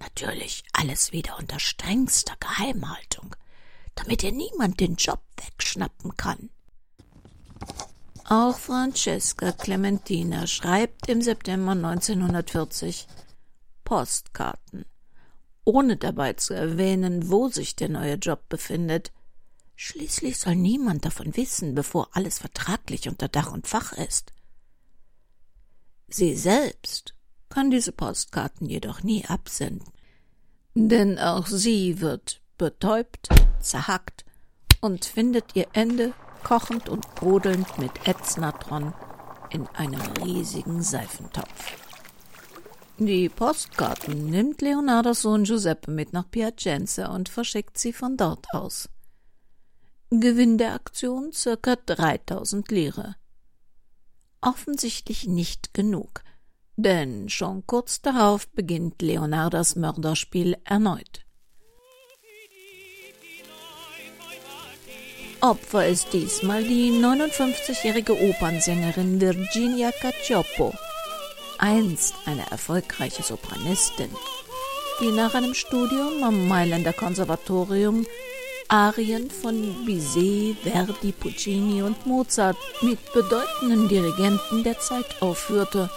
Natürlich 0.01 0.65
alles 0.73 1.13
wieder 1.13 1.37
unter 1.39 1.61
strengster 1.61 2.37
Geheimhaltung, 2.41 3.37
damit 3.97 4.23
ihr 4.23 4.33
niemand 4.33 4.81
den 4.81 4.95
Job 4.95 5.21
wegschnappen 5.37 6.17
kann. 6.17 6.49
Auch 8.25 8.57
Francesca 8.57 9.53
Clementina 9.53 10.47
schreibt 10.47 11.09
im 11.09 11.23
September 11.23 11.73
1940 11.73 13.09
Postkarten, 13.85 14.85
ohne 15.65 15.97
dabei 15.97 16.35
zu 16.35 16.55
erwähnen, 16.55 17.31
wo 17.31 17.49
sich 17.49 17.75
der 17.75 17.89
neue 17.89 18.15
Job 18.15 18.49
befindet. 18.49 19.13
Schließlich 19.75 20.39
soll 20.39 20.55
niemand 20.55 21.05
davon 21.05 21.37
wissen, 21.37 21.75
bevor 21.75 22.11
alles 22.13 22.39
vertraglich 22.39 23.09
unter 23.09 23.29
Dach 23.29 23.53
und 23.53 23.67
Fach 23.67 23.93
ist. 23.93 24.33
Sie 26.09 26.37
selbst 26.37 27.15
kann 27.49 27.71
diese 27.71 27.93
Postkarten 27.93 28.69
jedoch 28.69 29.03
nie 29.03 29.27
absenden, 29.27 29.93
denn 30.75 31.19
auch 31.19 31.49
sie 31.49 32.01
wird 32.01 32.41
betäubt, 32.57 33.29
zerhackt 33.61 34.25
und 34.81 35.05
findet 35.05 35.57
ihr 35.57 35.67
Ende 35.73 36.15
kochend 36.43 36.89
und 36.89 37.15
brodelnd 37.15 37.79
mit 37.79 38.07
Ätznatron 38.07 38.93
in 39.51 39.67
einem 39.69 40.01
riesigen 40.23 40.83
Seifentopf. 40.83 41.77
Die 42.99 43.29
Postkarten 43.29 44.27
nimmt 44.27 44.61
Leonardos 44.63 45.23
Sohn 45.23 45.45
Giuseppe 45.45 45.91
mit 45.91 46.13
nach 46.13 46.31
Piacenza 46.31 47.07
und 47.07 47.29
verschickt 47.29 47.77
sie 47.77 47.93
von 47.93 48.17
dort 48.17 48.47
aus. 48.53 48.89
Gewinn 50.11 50.59
der 50.59 50.75
Aktion 50.75 51.33
circa 51.33 51.77
3000 51.77 52.71
Lire. 52.71 53.17
Offensichtlich 54.41 55.27
nicht 55.27 55.73
genug, 55.73 56.23
denn 56.77 57.29
schon 57.29 57.67
kurz 57.67 58.03
darauf 58.03 58.49
beginnt 58.49 59.01
Leonardas 59.01 59.75
Mörderspiel 59.75 60.57
erneut. 60.65 61.25
Opfer 65.43 65.89
ist 65.89 66.13
diesmal 66.13 66.63
die 66.63 66.93
59-jährige 66.93 68.13
Opernsängerin 68.13 69.21
Virginia 69.21 69.91
Cacioppo, 69.91 70.73
einst 71.59 72.15
eine 72.27 72.49
erfolgreiche 72.49 73.25
Sopranistin, 73.25 74.11
die 75.01 75.11
nach 75.11 75.35
einem 75.35 75.53
Studium 75.55 76.23
am 76.23 76.47
Mailänder 76.47 76.93
Konservatorium 76.93 78.07
Arien 78.69 79.33
von 79.33 79.85
Bizet, 79.85 80.59
Verdi, 80.63 81.11
Puccini 81.11 81.83
und 81.83 82.07
Mozart 82.07 82.57
mit 82.81 83.01
bedeutenden 83.13 83.89
Dirigenten 83.89 84.63
der 84.63 84.79
Zeit 84.79 85.21
aufführte 85.21 85.91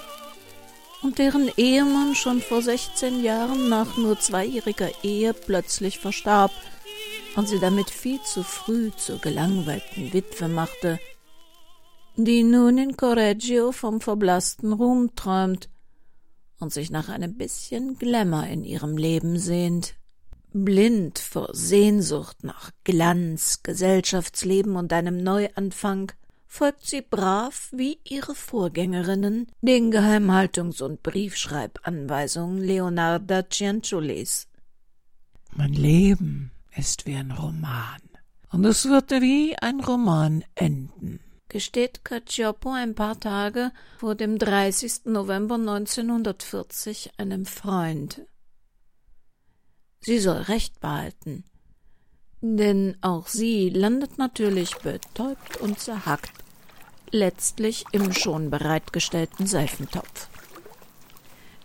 und 1.04 1.20
deren 1.20 1.52
Ehemann 1.56 2.16
schon 2.16 2.42
vor 2.42 2.64
16 2.64 3.24
Jahren 3.24 3.70
nach 3.70 3.96
nur 3.96 4.20
zweijähriger 4.20 4.90
Ehe 5.04 5.36
plötzlich 5.36 6.00
verstarb– 6.00 6.50
und 7.36 7.48
sie 7.48 7.60
damit 7.60 7.90
viel 7.90 8.22
zu 8.22 8.44
früh 8.44 8.92
zur 8.96 9.20
gelangweilten 9.20 10.14
Witwe 10.14 10.48
machte, 10.48 11.00
die 12.16 12.44
nun 12.44 12.78
in 12.78 12.96
Correggio 12.96 13.72
vom 13.72 14.00
verblassten 14.00 14.72
Ruhm 14.72 15.16
träumt 15.16 15.70
und 16.60 16.72
sich 16.72 16.90
nach 16.90 17.10
einem 17.10 17.38
bisschen 17.38 17.98
Glamour 17.98 18.46
in 18.46 18.64
ihrem 18.64 18.98
Leben 18.98 19.38
sehnt. 19.38 19.96
Blind 20.54 21.20
vor 21.20 21.50
Sehnsucht 21.52 22.46
nach 22.46 22.72
Glanz, 22.86 23.62
Gesellschaftsleben 23.62 24.78
und 24.78 24.94
einem 24.94 25.18
Neuanfang, 25.18 26.14
folgt 26.48 26.86
sie 26.86 27.02
brav 27.02 27.70
wie 27.74 28.00
ihre 28.06 28.34
Vorgängerinnen 28.34 29.48
den 29.62 29.92
Geheimhaltungs- 29.92 30.82
und 30.82 31.04
Briefschreibanweisungen 31.04 32.60
Leonarda 32.60 33.50
Cianciullis. 33.50 34.48
Mein 35.54 35.74
Leben 35.74 36.52
ist 36.78 37.06
wie 37.06 37.16
ein 37.16 37.32
Roman. 37.32 38.02
Und 38.52 38.66
es 38.66 38.86
wird 38.86 39.12
wie 39.12 39.56
ein 39.58 39.80
Roman 39.80 40.44
enden, 40.56 41.20
gesteht 41.50 42.06
Cacioppo 42.06 42.72
ein 42.72 42.96
paar 42.96 43.20
Tage 43.20 43.72
vor 43.98 44.16
dem 44.16 44.38
30. 44.38 45.06
November 45.06 45.56
1940 45.56 47.12
einem 47.18 47.46
Freund. 47.46 48.22
Sie 50.00 50.20
soll 50.20 50.38
Recht 50.38 50.80
behalten, 50.80 51.44
denn 52.42 52.98
auch 53.02 53.28
sie 53.28 53.70
landet 53.70 54.18
natürlich 54.18 54.76
betäubt 54.78 55.58
und 55.58 55.80
zerhackt, 55.80 56.32
letztlich 57.12 57.86
im 57.92 58.14
schon 58.14 58.50
bereitgestellten 58.50 59.48
Seifentopf 59.48 60.30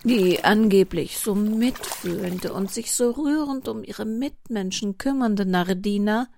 die 0.04 0.42
angeblich 0.42 1.18
so 1.18 1.34
mitfühlende 1.34 2.52
und 2.52 2.70
sich 2.70 2.92
so 2.92 3.10
rührend 3.10 3.68
um 3.68 3.84
ihre 3.84 4.06
Mitmenschen 4.06 4.96
kümmernde 4.96 5.44
Nardina 5.44 6.28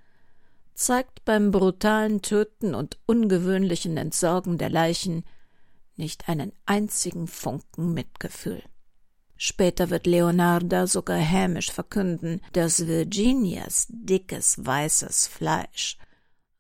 zeigt 0.75 1.25
beim 1.25 1.51
brutalen 1.51 2.23
Töten 2.23 2.75
und 2.75 2.99
ungewöhnlichen 3.07 3.97
Entsorgen 3.97 4.59
der 4.59 4.71
Leichen 4.71 5.25
nicht 5.97 6.29
einen 6.29 6.53
einzigen 6.67 7.29
Funken 7.29 7.95
Mitgefühl. 7.95 8.63
Später 9.37 9.91
wird 9.91 10.07
Leonarda 10.07 10.87
sogar 10.87 11.19
hämisch 11.19 11.71
verkünden, 11.71 12.41
dass 12.53 12.87
Virginias 12.87 13.87
dickes 13.91 14.65
weißes 14.65 15.27
Fleisch 15.27 15.99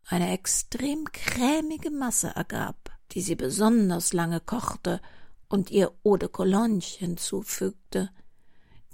eine 0.07 0.33
extrem 0.33 1.05
cremige 1.13 1.91
Masse 1.91 2.33
ergab, 2.35 2.91
die 3.13 3.21
sie 3.23 3.37
besonders 3.37 4.13
lange 4.13 4.41
kochte 4.41 5.01
und 5.53 5.71
ihr 5.71 5.93
Eau 6.03 6.17
de 6.17 6.29
Cologne 6.29 6.81
hinzufügte. 6.81 8.11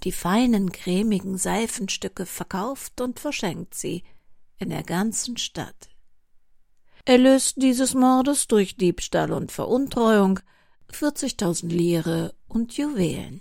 Die 0.03 0.13
feinen, 0.13 0.73
cremigen 0.73 1.39
Seifenstücke 1.39 2.27
verkauft 2.27 3.01
und 3.01 3.21
verschenkt 3.21 3.75
sie 3.75 4.03
in 4.59 4.71
der 4.71 4.83
ganzen 4.83 5.37
Stadt. 5.37 5.89
Erlöst 7.05 7.63
dieses 7.63 7.95
Mordes 7.95 8.49
durch 8.49 8.77
Diebstahl 8.77 9.33
und 9.33 9.53
Veruntreuung 9.53 10.41
40.000 10.93 11.69
Lire 11.69 12.35
und 12.49 12.77
Juwelen. 12.77 13.41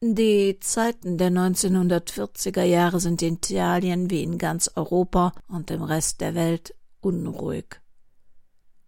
Die 0.00 0.58
Zeiten 0.60 1.18
der 1.18 1.30
1940er 1.30 2.62
Jahre 2.62 2.98
sind 2.98 3.20
in 3.20 3.34
Italien 3.34 4.10
wie 4.10 4.22
in 4.22 4.38
ganz 4.38 4.70
Europa 4.74 5.32
und 5.48 5.70
im 5.70 5.82
Rest 5.82 6.20
der 6.22 6.34
Welt 6.34 6.74
unruhig. 7.00 7.80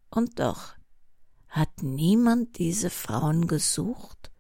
Und 0.09 0.41
doch 0.41 0.80
hat 1.51 1.83
niemand 1.83 2.59
diese 2.59 2.91
Frauen 2.91 3.47
gesucht? 3.47 4.31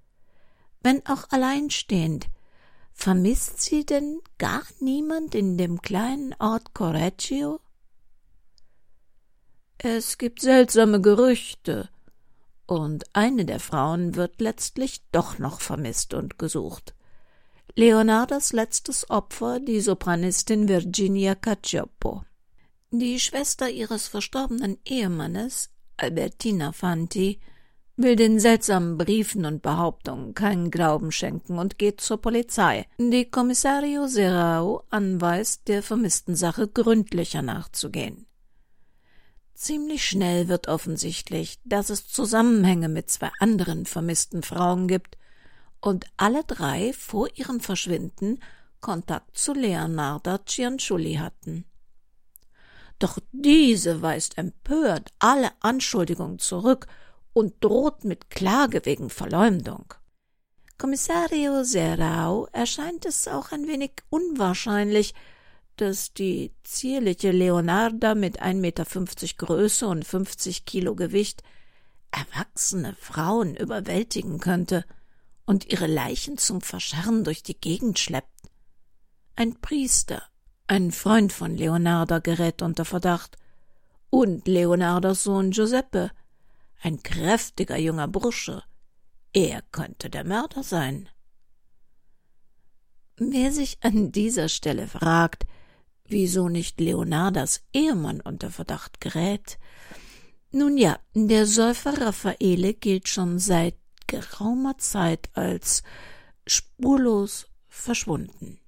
Wenn 0.80 1.04
auch 1.06 1.28
alleinstehend, 1.30 2.28
vermisst 2.92 3.60
sie 3.60 3.84
denn 3.84 4.20
gar 4.38 4.62
niemand 4.80 5.34
in 5.34 5.58
dem 5.58 5.82
kleinen 5.82 6.34
Ort 6.38 6.72
Correggio? 6.72 7.60
Es 9.78 10.18
gibt 10.18 10.40
seltsame 10.40 11.00
Gerüchte, 11.00 11.88
und 12.66 13.04
eine 13.16 13.44
der 13.44 13.58
Frauen 13.58 14.14
wird 14.14 14.40
letztlich 14.40 15.02
doch 15.10 15.38
noch 15.38 15.60
vermisst 15.60 16.14
und 16.14 16.38
gesucht. 16.38 16.94
Leonardas 17.74 18.52
letztes 18.52 19.10
Opfer 19.10 19.58
die 19.58 19.80
Sopranistin 19.80 20.68
Virginia 20.68 21.34
Cacioppo. 21.34 22.24
Die 22.92 23.18
Schwester 23.18 23.68
ihres 23.68 24.06
verstorbenen 24.06 24.78
Ehemannes, 24.84 25.70
Albertina 26.00 26.72
Fanti, 26.72 27.40
will 27.96 28.16
den 28.16 28.40
seltsamen 28.40 28.96
Briefen 28.96 29.44
und 29.44 29.62
Behauptungen 29.62 30.34
keinen 30.34 30.70
Glauben 30.70 31.12
schenken 31.12 31.58
und 31.58 31.78
geht 31.78 32.00
zur 32.00 32.20
Polizei, 32.20 32.86
die 32.98 33.30
Kommissario 33.30 34.06
Serrao 34.06 34.84
anweist, 34.90 35.68
der 35.68 35.82
vermissten 35.82 36.34
Sache 36.34 36.68
gründlicher 36.68 37.42
nachzugehen. 37.42 38.26
Ziemlich 39.54 40.06
schnell 40.06 40.48
wird 40.48 40.68
offensichtlich, 40.68 41.58
dass 41.64 41.90
es 41.90 42.08
Zusammenhänge 42.08 42.88
mit 42.88 43.10
zwei 43.10 43.30
anderen 43.40 43.84
vermissten 43.84 44.42
Frauen 44.42 44.88
gibt 44.88 45.18
und 45.80 46.06
alle 46.16 46.44
drei 46.44 46.94
vor 46.94 47.28
ihrem 47.34 47.60
Verschwinden 47.60 48.40
Kontakt 48.80 49.36
zu 49.36 49.52
Leonarda 49.52 50.40
Cianciulli 50.46 51.16
hatten. 51.16 51.66
Doch 53.00 53.18
diese 53.32 54.02
weist 54.02 54.38
empört 54.38 55.12
alle 55.18 55.50
Anschuldigungen 55.60 56.38
zurück 56.38 56.86
und 57.32 57.54
droht 57.64 58.04
mit 58.04 58.30
Klage 58.30 58.84
wegen 58.84 59.10
Verleumdung. 59.10 59.94
Kommissario 60.78 61.64
Serrao 61.64 62.46
erscheint 62.52 63.04
es 63.06 63.26
auch 63.26 63.52
ein 63.52 63.66
wenig 63.66 63.92
unwahrscheinlich, 64.10 65.14
dass 65.76 66.12
die 66.12 66.52
zierliche 66.62 67.30
Leonarda 67.30 68.14
mit 68.14 68.42
1,50 68.42 68.54
Meter 68.54 68.84
Größe 68.84 69.86
und 69.86 70.04
50 70.04 70.66
Kilo 70.66 70.94
Gewicht 70.94 71.42
erwachsene 72.10 72.94
Frauen 73.00 73.56
überwältigen 73.56 74.40
könnte 74.40 74.84
und 75.46 75.72
ihre 75.72 75.86
Leichen 75.86 76.36
zum 76.36 76.60
Verscharren 76.60 77.24
durch 77.24 77.42
die 77.42 77.58
Gegend 77.58 77.98
schleppt. 77.98 78.50
Ein 79.36 79.58
Priester, 79.60 80.22
ein 80.70 80.92
Freund 80.92 81.32
von 81.32 81.56
Leonarda, 81.56 82.20
gerät 82.20 82.62
unter 82.62 82.84
Verdacht, 82.84 83.36
und 84.08 84.46
Leonardas 84.46 85.24
Sohn 85.24 85.50
Giuseppe, 85.50 86.12
ein 86.80 87.02
kräftiger 87.02 87.76
junger 87.76 88.06
Bursche. 88.06 88.62
Er 89.32 89.62
könnte 89.72 90.10
der 90.10 90.22
Mörder 90.22 90.62
sein. 90.62 91.08
Wer 93.16 93.50
sich 93.50 93.78
an 93.82 94.12
dieser 94.12 94.48
Stelle 94.48 94.86
fragt, 94.86 95.44
wieso 96.04 96.48
nicht 96.48 96.78
Leonardas 96.78 97.64
Ehemann 97.72 98.20
unter 98.20 98.50
Verdacht 98.50 99.00
gerät. 99.00 99.58
Nun 100.52 100.78
ja, 100.78 101.00
der 101.14 101.46
Säufer 101.46 102.00
Raffaele 102.00 102.74
gilt 102.74 103.08
schon 103.08 103.40
seit 103.40 103.74
geraumer 104.06 104.78
Zeit 104.78 105.30
als 105.34 105.82
spurlos 106.46 107.48
verschwunden. 107.66 108.60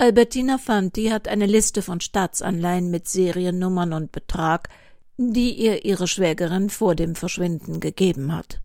Albertina 0.00 0.56
Fanti 0.56 1.10
hat 1.10 1.28
eine 1.28 1.44
Liste 1.44 1.82
von 1.82 2.00
Staatsanleihen 2.00 2.90
mit 2.90 3.06
Seriennummern 3.06 3.92
und 3.92 4.12
Betrag, 4.12 4.70
die 5.18 5.52
ihr 5.52 5.84
ihre 5.84 6.08
Schwägerin 6.08 6.70
vor 6.70 6.94
dem 6.94 7.14
Verschwinden 7.14 7.80
gegeben 7.80 8.34
hat. 8.34 8.62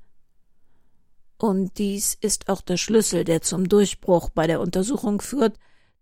Und 1.38 1.78
dies 1.78 2.14
ist 2.14 2.48
auch 2.48 2.62
der 2.62 2.78
Schlüssel, 2.78 3.26
der 3.26 3.42
zum 3.42 3.68
Durchbruch 3.68 4.30
bei 4.30 4.48
der 4.48 4.62
Untersuchung 4.62 5.20
führt, 5.20 5.60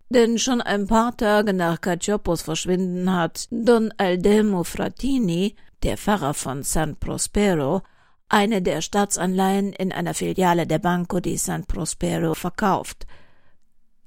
denn 0.10 0.38
schon 0.38 0.62
ein 0.62 0.86
paar 0.86 1.18
Tage 1.18 1.54
nach 1.54 1.82
Cacioppos 1.82 2.44
Verschwinden 2.44 3.12
hat 3.12 3.48
Don 3.50 3.92
Aldelmo 3.98 4.64
Fratini, 4.64 5.56
der 5.82 5.98
Pfarrer 5.98 6.36
von 6.36 6.62
San 6.62 6.98
Prospero, 6.98 7.82
eine 8.30 8.62
der 8.62 8.82
Staatsanleihen 8.82 9.74
in 9.74 9.92
einer 9.92 10.14
Filiale 10.14 10.68
der 10.68 10.78
Banco 10.78 11.20
di 11.20 11.38
San 11.38 11.66
Prospero 11.66 12.36
verkauft, 12.36 13.08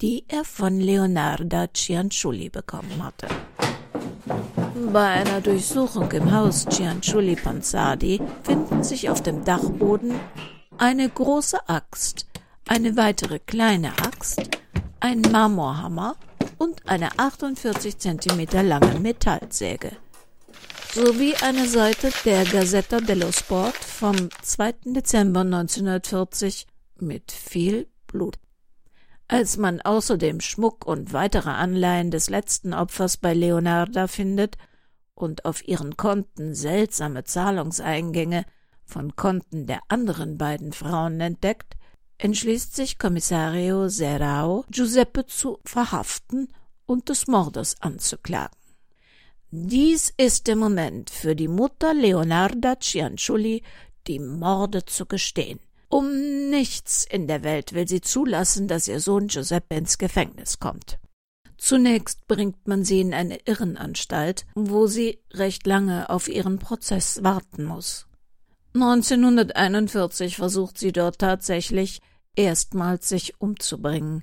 die 0.02 0.24
er 0.28 0.44
von 0.44 0.78
Leonarda 0.78 1.68
Cianciulli 1.72 2.48
bekommen 2.48 3.02
hatte. 3.02 3.28
Bei 4.92 5.08
einer 5.08 5.40
Durchsuchung 5.40 6.10
im 6.12 6.32
Haus 6.32 6.66
Cianciulli 6.66 7.36
Panzardi 7.36 8.20
finden 8.42 8.82
sich 8.84 9.08
auf 9.08 9.22
dem 9.22 9.44
Dachboden 9.44 10.14
eine 10.78 11.08
große 11.08 11.68
Axt, 11.68 12.26
eine 12.68 12.96
weitere 12.96 13.38
kleine 13.38 13.92
Axt, 13.98 14.40
ein 15.00 15.20
Marmorhammer 15.20 16.16
und 16.58 16.88
eine 16.88 17.18
48 17.18 17.98
Zentimeter 17.98 18.62
lange 18.62 18.98
Metallsäge 19.00 19.92
sowie 20.96 21.34
eine 21.42 21.68
Seite 21.68 22.10
der 22.24 22.46
Gazzetta 22.46 23.00
dello 23.02 23.30
Sport 23.30 23.76
vom 23.76 24.30
2. 24.40 24.76
Dezember 24.86 25.40
1940 25.40 26.66
mit 27.00 27.32
viel 27.32 27.86
Blut. 28.06 28.38
Als 29.28 29.56
man 29.56 29.80
außerdem 29.80 30.40
Schmuck 30.40 30.86
und 30.86 31.12
weitere 31.12 31.50
Anleihen 31.50 32.10
des 32.10 32.30
letzten 32.30 32.72
Opfers 32.72 33.16
bei 33.16 33.34
Leonarda 33.34 34.06
findet 34.06 34.56
und 35.14 35.44
auf 35.44 35.66
ihren 35.66 35.96
Konten 35.96 36.54
seltsame 36.54 37.24
Zahlungseingänge 37.24 38.44
von 38.84 39.16
Konten 39.16 39.66
der 39.66 39.80
anderen 39.88 40.38
beiden 40.38 40.72
Frauen 40.72 41.20
entdeckt, 41.20 41.76
entschließt 42.18 42.76
sich 42.76 42.98
Kommissario 42.98 43.88
Serrao, 43.88 44.64
Giuseppe 44.70 45.26
zu 45.26 45.58
verhaften 45.64 46.48
und 46.86 47.08
des 47.08 47.26
Mordes 47.26 47.80
anzuklagen. 47.80 48.56
Dies 49.50 50.12
ist 50.16 50.46
der 50.46 50.56
Moment 50.56 51.10
für 51.10 51.34
die 51.34 51.48
Mutter 51.48 51.94
Leonarda 51.94 52.78
Cianciulli, 52.78 53.62
die 54.06 54.20
Morde 54.20 54.84
zu 54.84 55.06
gestehen. 55.06 55.58
Um 55.88 56.50
nichts 56.50 57.04
in 57.04 57.26
der 57.26 57.42
Welt 57.44 57.72
will 57.72 57.86
sie 57.86 58.00
zulassen, 58.00 58.68
dass 58.68 58.88
ihr 58.88 59.00
Sohn 59.00 59.28
Giuseppe 59.28 59.76
ins 59.76 59.98
Gefängnis 59.98 60.58
kommt. 60.58 60.98
Zunächst 61.58 62.26
bringt 62.26 62.68
man 62.68 62.84
sie 62.84 63.00
in 63.00 63.14
eine 63.14 63.38
Irrenanstalt, 63.46 64.46
wo 64.54 64.86
sie 64.86 65.20
recht 65.32 65.66
lange 65.66 66.10
auf 66.10 66.28
ihren 66.28 66.58
Prozess 66.58 67.22
warten 67.22 67.64
muss. 67.64 68.06
1941 68.74 70.36
versucht 70.36 70.76
sie 70.78 70.92
dort 70.92 71.18
tatsächlich 71.18 72.00
erstmals 72.34 73.08
sich 73.08 73.40
umzubringen. 73.40 74.22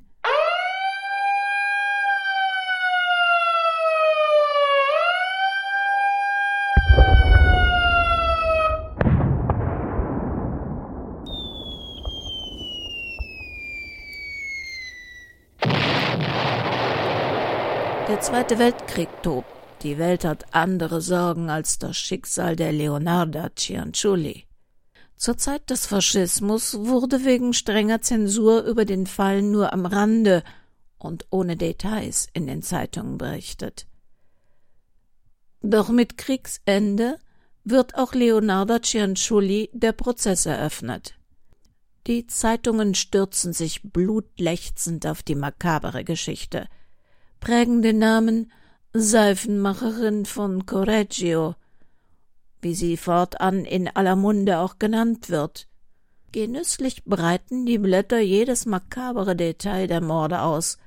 Zweite 18.24 18.58
Weltkrieg 18.58 19.10
tobt 19.22 19.50
die 19.82 19.98
Welt 19.98 20.24
hat 20.24 20.56
andere 20.56 21.02
Sorgen 21.02 21.50
als 21.50 21.78
das 21.78 21.98
Schicksal 21.98 22.56
der 22.56 22.72
Leonarda 22.72 23.50
Cianciulli. 23.54 24.46
Zur 25.18 25.38
Zeit 25.38 25.70
des 25.70 25.88
Faschismus 25.88 26.74
wurde 26.80 27.26
wegen 27.26 27.52
strenger 27.52 28.02
Zensur 28.02 28.64
über 28.64 28.86
den 28.86 29.08
Fall 29.08 29.42
nur 29.42 29.74
am 29.74 29.86
Rande 29.86 30.42
und 30.98 31.26
ohne 31.32 31.58
Details 31.58 32.30
in 32.32 32.48
den 32.48 32.62
Zeitungen 32.62 33.18
berichtet. 33.18 33.88
Doch 35.62 35.90
mit 35.90 36.18
Kriegsende 36.18 37.20
wird 37.66 37.96
auch 37.96 38.14
Leonarda 38.14 38.82
Cianciulli 38.82 39.70
der 39.74 39.92
Prozess 39.92 40.46
eröffnet. 40.46 41.16
Die 42.08 42.26
Zeitungen 42.28 42.96
stürzen 42.96 43.52
sich 43.52 43.84
blutlechzend 43.84 45.06
auf 45.08 45.24
die 45.24 45.36
makabere 45.36 46.06
Geschichte, 46.06 46.70
prägen 47.44 47.82
den 47.82 48.00
Namen 48.00 48.54
Seifenmacherin 48.94 50.26
von 50.26 50.66
Correggio, 50.66 51.56
wie 52.62 52.74
sie 52.74 52.96
fortan 52.96 53.66
in 53.66 53.90
aller 53.90 54.16
Munde 54.16 54.60
auch 54.60 54.80
genannt 54.80 55.30
wird. 55.30 55.68
Genüsslich 56.32 57.04
breiten 57.04 57.66
die 57.66 57.80
Blätter 57.80 58.22
jedes 58.22 58.66
makabere 58.66 59.36
Detail 59.36 59.88
der 59.88 60.00
Morde 60.00 60.40
aus, 60.40 60.78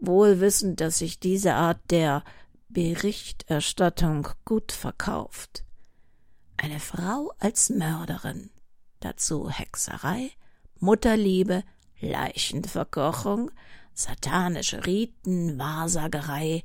wohl 0.00 0.40
wissend, 0.40 0.80
dass 0.80 1.00
sich 1.00 1.20
diese 1.20 1.52
Art 1.52 1.80
der 1.90 2.24
Berichterstattung 2.70 4.28
gut 4.46 4.72
verkauft. 4.72 5.64
Eine 6.56 6.80
Frau 6.80 7.34
als 7.38 7.68
Mörderin, 7.68 8.48
dazu 9.00 9.50
Hexerei, 9.50 10.30
Mutterliebe, 10.78 11.62
Leichenverkochung, 12.00 13.50
satanische 13.94 14.86
Riten, 14.86 15.58
Wahrsagerei 15.58 16.62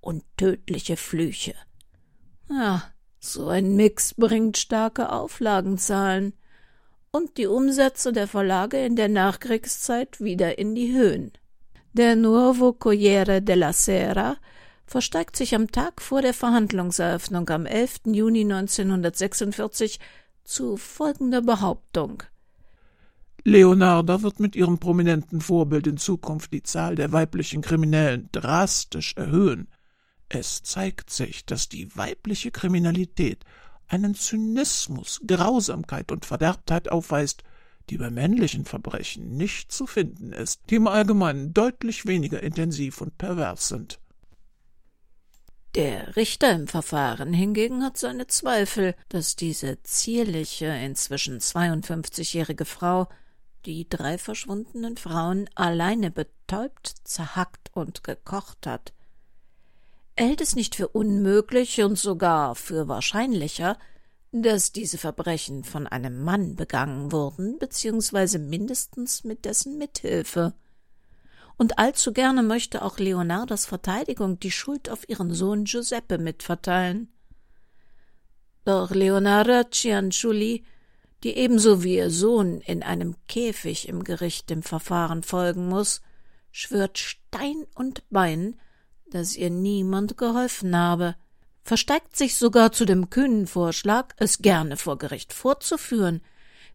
und 0.00 0.22
tödliche 0.36 0.96
Flüche. 0.96 1.54
Ja, 2.48 2.82
so 3.20 3.48
ein 3.48 3.74
Mix 3.74 4.14
bringt 4.14 4.58
starke 4.58 5.10
Auflagenzahlen 5.10 6.34
und 7.10 7.38
die 7.38 7.46
Umsätze 7.46 8.12
der 8.12 8.28
Verlage 8.28 8.84
in 8.84 8.96
der 8.96 9.08
Nachkriegszeit 9.08 10.20
wieder 10.20 10.58
in 10.58 10.74
die 10.74 10.92
Höhen. 10.92 11.32
Der 11.92 12.16
Nuovo 12.16 12.72
Corriere 12.72 13.40
della 13.40 13.72
Sera 13.72 14.36
versteigt 14.84 15.36
sich 15.36 15.54
am 15.54 15.70
Tag 15.70 16.02
vor 16.02 16.22
der 16.22 16.34
Verhandlungseröffnung 16.34 17.48
am 17.50 17.66
11. 17.66 18.00
Juni 18.06 18.40
1946 18.40 20.00
zu 20.44 20.76
folgender 20.76 21.40
Behauptung. 21.40 22.24
Leonarda 23.46 24.22
wird 24.22 24.40
mit 24.40 24.56
ihrem 24.56 24.78
prominenten 24.78 25.42
Vorbild 25.42 25.86
in 25.86 25.98
Zukunft 25.98 26.52
die 26.54 26.62
Zahl 26.62 26.94
der 26.94 27.12
weiblichen 27.12 27.60
Kriminellen 27.60 28.30
drastisch 28.32 29.14
erhöhen. 29.16 29.68
Es 30.30 30.62
zeigt 30.62 31.10
sich, 31.10 31.44
dass 31.44 31.68
die 31.68 31.94
weibliche 31.94 32.50
Kriminalität 32.50 33.44
einen 33.86 34.14
Zynismus, 34.14 35.20
Grausamkeit 35.26 36.10
und 36.10 36.24
Verderbtheit 36.24 36.88
aufweist, 36.88 37.42
die 37.90 37.98
bei 37.98 38.08
männlichen 38.08 38.64
Verbrechen 38.64 39.36
nicht 39.36 39.70
zu 39.70 39.86
finden 39.86 40.32
ist, 40.32 40.62
die 40.70 40.76
im 40.76 40.86
Allgemeinen 40.86 41.52
deutlich 41.52 42.06
weniger 42.06 42.42
intensiv 42.42 43.02
und 43.02 43.18
pervers 43.18 43.68
sind. 43.68 44.00
Der 45.74 46.16
Richter 46.16 46.52
im 46.52 46.66
Verfahren 46.66 47.34
hingegen 47.34 47.82
hat 47.82 47.98
seine 47.98 48.26
Zweifel, 48.26 48.94
dass 49.10 49.36
diese 49.36 49.82
zierliche, 49.82 50.66
inzwischen 50.66 51.40
52-jährige 51.40 52.64
Frau 52.64 53.08
die 53.66 53.88
drei 53.88 54.18
verschwundenen 54.18 54.96
Frauen 54.96 55.48
alleine 55.54 56.10
betäubt, 56.10 56.94
zerhackt 57.04 57.70
und 57.74 58.04
gekocht 58.04 58.66
hat. 58.66 58.92
Er 60.16 60.26
hält 60.26 60.40
es 60.40 60.54
nicht 60.54 60.74
für 60.74 60.88
unmöglich 60.88 61.82
und 61.82 61.98
sogar 61.98 62.54
für 62.54 62.88
wahrscheinlicher, 62.88 63.78
dass 64.32 64.72
diese 64.72 64.98
Verbrechen 64.98 65.64
von 65.64 65.86
einem 65.86 66.22
Mann 66.22 66.56
begangen 66.56 67.12
wurden, 67.12 67.58
beziehungsweise 67.58 68.38
mindestens 68.38 69.24
mit 69.24 69.44
dessen 69.44 69.78
Mithilfe 69.78 70.54
und 71.56 71.78
allzu 71.78 72.12
gerne 72.12 72.42
möchte 72.42 72.82
auch 72.82 72.98
Leonardas 72.98 73.66
Verteidigung 73.66 74.40
die 74.40 74.50
Schuld 74.50 74.90
auf 74.90 75.08
ihren 75.08 75.32
Sohn 75.32 75.64
Giuseppe 75.64 76.18
mitverteilen. 76.18 77.12
Doch 78.64 78.90
Leonarda 78.90 79.70
Cianciulli, 79.70 80.64
die 81.24 81.36
ebenso 81.36 81.82
wie 81.82 81.96
ihr 81.96 82.10
Sohn 82.10 82.60
in 82.60 82.82
einem 82.82 83.16
Käfig 83.28 83.88
im 83.88 84.04
Gericht 84.04 84.50
dem 84.50 84.62
Verfahren 84.62 85.22
folgen 85.22 85.68
muss, 85.68 86.02
schwört 86.52 86.98
Stein 86.98 87.66
und 87.74 88.08
Bein, 88.10 88.60
dass 89.10 89.34
ihr 89.34 89.48
niemand 89.48 90.18
geholfen 90.18 90.76
habe, 90.76 91.16
versteigt 91.62 92.14
sich 92.14 92.36
sogar 92.36 92.72
zu 92.72 92.84
dem 92.84 93.08
kühnen 93.08 93.46
Vorschlag, 93.46 94.14
es 94.18 94.38
gerne 94.38 94.76
vor 94.76 94.98
Gericht 94.98 95.32
vorzuführen, 95.32 96.20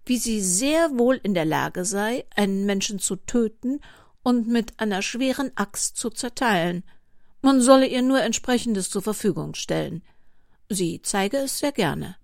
wie 0.05 0.17
sie 0.17 0.41
sehr 0.41 0.97
wohl 0.97 1.19
in 1.21 1.35
der 1.35 1.45
Lage 1.45 1.85
sei, 1.85 2.25
einen 2.35 2.65
Menschen 2.65 2.97
zu 2.97 3.17
töten 3.17 3.79
und 4.23 4.47
mit 4.47 4.79
einer 4.79 5.03
schweren 5.03 5.51
Axt 5.55 5.95
zu 5.95 6.09
zerteilen. 6.09 6.83
Man 7.43 7.62
solle 7.62 7.85
ihr 7.85 8.01
nur 8.01 8.21
entsprechendes 8.21 8.89
zur 8.89 9.03
Verfügung 9.03 9.53
stellen. 9.53 10.01
Sie 10.69 11.01
zeige 11.03 11.38
es 11.38 11.59
sehr 11.59 11.71
gerne. 11.71 12.15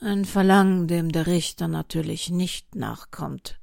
Ein 0.00 0.26
Verlangen, 0.26 0.88
dem 0.88 1.10
der 1.10 1.26
Richter 1.26 1.68
natürlich 1.68 2.30
nicht 2.30 2.74
nachkommt. 2.74 3.58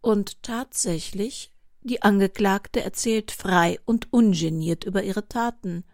Und 0.00 0.42
tatsächlich, 0.42 1.50
die 1.82 2.02
Angeklagte 2.02 2.82
erzählt 2.82 3.30
frei 3.30 3.78
und 3.84 4.12
ungeniert 4.12 4.84
über 4.84 5.02
ihre 5.02 5.28
Taten. 5.28 5.84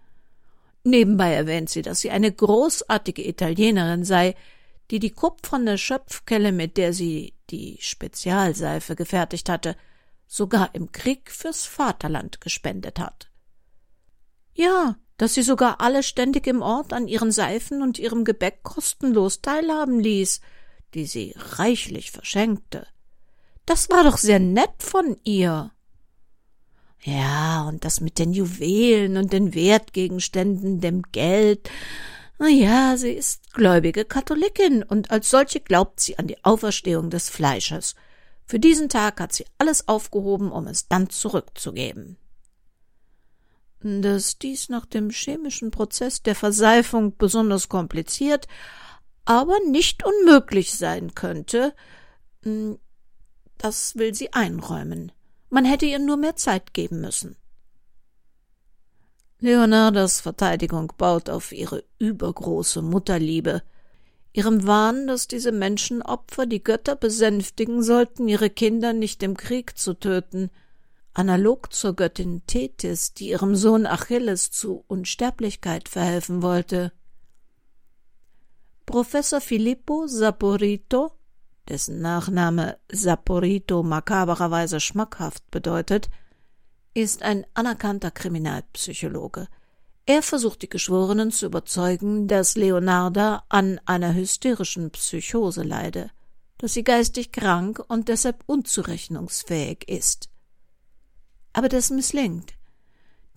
Nebenbei 0.85 1.35
erwähnt 1.35 1.71
sie, 1.71 1.83
dass 1.83 2.01
sie 2.01 2.11
eine 2.11 2.31
großartige 2.31 3.27
Italienerin 3.27 4.05
sei, 4.05 4.37
die 4.91 5.01
die 5.01 5.11
kupferne 5.11 5.79
Schöpfkelle, 5.79 6.53
mit 6.53 6.77
der 6.77 6.93
sie 6.93 7.35
die 7.51 7.79
Spezialseife 7.81 8.95
gefertigt 8.95 9.49
hatte, 9.49 9.77
sogar 10.27 10.75
im 10.75 10.93
Krieg 10.93 11.33
fürs 11.33 11.67
Vaterland 11.67 12.41
gespendet 12.41 13.01
hat. 13.01 13.31
Ja, 14.55 14.97
dass 15.21 15.35
sie 15.35 15.43
sogar 15.43 15.83
alle 15.83 16.03
ständig 16.03 16.47
im 16.47 16.63
Ort 16.63 16.95
an 16.95 17.07
ihren 17.07 17.31
Seifen 17.31 17.83
und 17.83 17.99
ihrem 17.99 18.25
Gebäck 18.25 18.63
kostenlos 18.63 19.43
teilhaben 19.43 20.01
ließ, 20.01 20.41
die 20.95 21.05
sie 21.05 21.35
reichlich 21.37 22.11
verschenkte. 22.11 22.87
Das 23.67 23.91
war 23.91 24.03
doch 24.03 24.17
sehr 24.17 24.39
nett 24.39 24.73
von 24.79 25.19
ihr. 25.25 25.73
Ja, 27.03 27.69
und 27.69 27.85
das 27.85 28.01
mit 28.01 28.19
den 28.19 28.33
Juwelen 28.33 29.19
und 29.19 29.35
den 29.35 29.55
Wertgegenständen, 29.55 30.81
dem 30.81 31.03
Geld. 31.13 31.69
Na 32.39 32.49
ja, 32.49 32.97
sie 32.97 33.13
ist 33.13 33.53
gläubige 33.53 34.07
Katholikin 34.07 34.83
und 34.83 35.11
als 35.11 35.29
solche 35.29 35.61
glaubt 35.61 36.01
sie 36.01 36.19
an 36.19 36.29
die 36.29 36.43
Auferstehung 36.47 37.11
des 37.11 37.29
Fleisches. 37.29 37.95
Für 38.47 38.59
diesen 38.59 38.89
Tag 38.89 39.21
hat 39.21 39.35
sie 39.35 39.45
alles 39.59 39.87
aufgehoben, 39.87 40.51
um 40.51 40.67
es 40.67 40.89
dann 40.89 41.11
zurückzugeben. 41.11 42.17
Dass 43.83 44.39
dies 44.39 44.69
nach 44.69 44.85
dem 44.85 45.11
chemischen 45.11 45.71
Prozess 45.71 46.23
der 46.23 46.35
Verseifung 46.35 47.17
besonders 47.17 47.69
kompliziert, 47.69 48.47
aber 49.25 49.59
nicht 49.67 50.05
unmöglich 50.05 50.75
sein 50.75 51.15
könnte, 51.15 51.75
hm, 52.43 52.79
das 53.57 53.97
will 53.97 54.15
sie 54.15 54.33
einräumen. 54.33 55.13
Man 55.49 55.65
hätte 55.65 55.87
ihr 55.87 55.99
nur 55.99 56.17
mehr 56.17 56.37
Zeit 56.37 56.75
geben 56.75 57.01
müssen. 57.01 57.37
Leonardas 59.41 60.21
Verteidigung 60.21 60.93
baut 60.99 61.31
auf 61.31 61.53
ihre 61.53 61.85
übergroße 61.99 62.83
Mutterliebe, 62.83 63.63
ihrem 64.33 64.67
Wahn, 64.67 65.07
dass 65.07 65.29
diese 65.29 65.51
Menschenopfer 65.53 66.45
die 66.45 66.63
Götter 66.63 66.95
besänftigen 66.95 67.83
sollten, 67.83 68.29
ihre 68.29 68.51
Kinder 68.51 68.93
nicht 68.93 69.23
im 69.23 69.37
Krieg 69.37 69.79
zu 69.79 69.95
töten, 69.95 70.51
analog 71.15 71.73
zur 71.73 71.95
Göttin 71.95 72.43
Tethys, 72.47 73.15
die 73.15 73.31
ihrem 73.31 73.57
Sohn 73.57 73.87
Achilles 73.87 74.51
zu 74.51 74.85
Unsterblichkeit 74.87 75.89
verhelfen 75.89 76.43
wollte. 76.43 76.93
Professor 78.87 79.41
Filippo 79.41 80.07
Saporito, 80.07 81.13
dessen 81.69 82.01
Nachname 82.01 82.79
Saporito 82.91 83.83
makabererweise 83.83 84.81
schmackhaft 84.81 85.51
bedeutet, 85.51 86.11
ist 86.95 87.23
ein 87.23 87.47
anerkannter 87.55 88.11
Kriminalpsychologe– 88.11 89.49
er 90.11 90.25
versucht 90.25 90.63
die 90.63 90.69
Geschworenen 90.69 91.31
zu 91.31 91.47
überzeugen, 91.47 92.27
dass 92.27 92.57
Leonarda 92.57 93.45
an 93.49 93.81
einer 93.85 94.13
hysterischen 94.13 94.91
Psychose 94.91 95.63
leide, 95.63 96.11
dass 96.59 96.75
sie 96.75 96.83
geistig 96.83 97.31
krank 97.31 97.81
und 97.87 98.09
deshalb 98.09 98.43
unzurechnungsfähig 98.47 99.89
ist. 99.89 100.29
Aber 101.53 101.69
das 101.69 101.91
misslingt. 101.91 102.55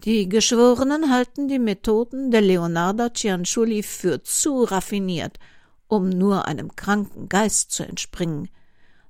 Die 0.04 0.28
Geschworenen 0.28 1.12
halten 1.12 1.48
die 1.48 1.60
Methoden 1.60 2.30
der 2.30 2.42
Leonarda 2.42 3.14
Cianciulli 3.14 3.84
für 3.84 4.22
zu 4.24 4.64
raffiniert, 4.64 5.40
um 5.88 6.10
nur 6.10 6.46
einem 6.46 6.76
kranken 6.76 7.30
Geist 7.30 7.72
zu 7.72 7.84
entspringen. 7.84 8.50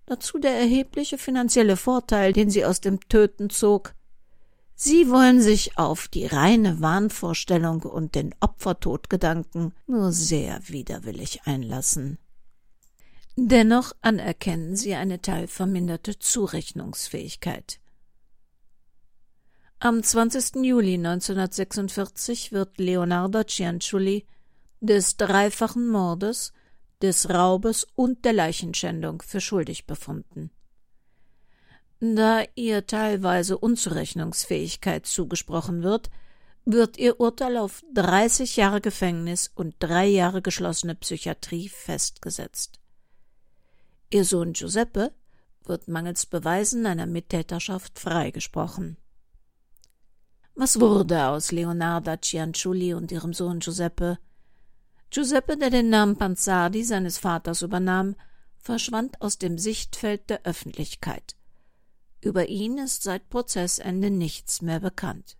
Dazu 0.05 0.37
der 0.37 0.53
erhebliche 0.53 1.17
finanzielle 1.17 1.77
Vorteil, 1.77 2.33
den 2.33 2.49
sie 2.49 2.65
aus 2.65 2.81
dem 2.81 2.99
Töten 3.09 3.49
zog, 3.49 3.95
Sie 4.75 5.09
wollen 5.09 5.39
sich 5.39 5.77
auf 5.77 6.07
die 6.07 6.25
reine 6.25 6.81
Wahnvorstellung 6.81 7.83
und 7.83 8.15
den 8.15 8.33
Opfertodgedanken 8.39 9.73
nur 9.87 10.11
sehr 10.11 10.67
widerwillig 10.67 11.41
einlassen. 11.45 12.17
Dennoch 13.35 13.93
anerkennen 14.01 14.75
sie 14.75 14.95
eine 14.95 15.21
teilverminderte 15.21 16.19
Zurechnungsfähigkeit. 16.19 17.79
Am 19.85 20.01
20. 20.01 20.63
Juli 20.63 20.93
1946 20.93 22.53
wird 22.53 22.77
Leonardo 22.77 23.43
Cianciulli 23.43 24.25
des 24.79 25.17
dreifachen 25.17 25.89
Mordes, 25.89 26.53
des 27.01 27.29
Raubes 27.29 27.85
und 27.93 28.23
der 28.23 28.31
Leichenschändung 28.31 29.21
für 29.21 29.41
schuldig 29.41 29.85
befunden. 29.85 30.51
Da 31.99 32.43
ihr 32.55 32.87
teilweise 32.87 33.57
Unzurechnungsfähigkeit 33.57 35.05
zugesprochen 35.05 35.83
wird, 35.83 36.09
wird 36.63 36.97
ihr 36.97 37.19
Urteil 37.19 37.57
auf 37.57 37.83
30 37.93 38.55
Jahre 38.55 38.79
Gefängnis 38.79 39.51
und 39.53 39.75
drei 39.79 40.05
Jahre 40.05 40.41
geschlossene 40.41 40.95
Psychiatrie 40.95 41.67
festgesetzt. 41.67 42.79
Ihr 44.09 44.23
Sohn 44.23 44.53
Giuseppe 44.53 45.11
wird 45.65 45.89
mangels 45.89 46.25
Beweisen 46.25 46.85
einer 46.85 47.05
Mittäterschaft 47.05 47.99
freigesprochen. 47.99 48.95
Was 50.55 50.79
wurde 50.79 51.27
aus 51.27 51.51
Leonarda 51.51 52.21
Cianciulli 52.21 52.93
und 52.93 53.11
ihrem 53.11 53.33
Sohn 53.33 53.59
Giuseppe? 53.59 54.19
Giuseppe, 55.09 55.57
der 55.57 55.71
den 55.71 55.89
Namen 55.89 56.15
Panzardi 56.15 56.83
seines 56.83 57.17
Vaters 57.17 57.63
übernahm, 57.63 58.15
verschwand 58.59 59.19
aus 59.19 59.39
dem 59.39 59.57
Sichtfeld 59.57 60.29
der 60.29 60.43
Öffentlichkeit. 60.43 61.35
Über 62.21 62.47
ihn 62.49 62.77
ist 62.77 63.01
seit 63.03 63.29
Prozessende 63.29 64.11
nichts 64.11 64.61
mehr 64.61 64.79
bekannt. 64.79 65.37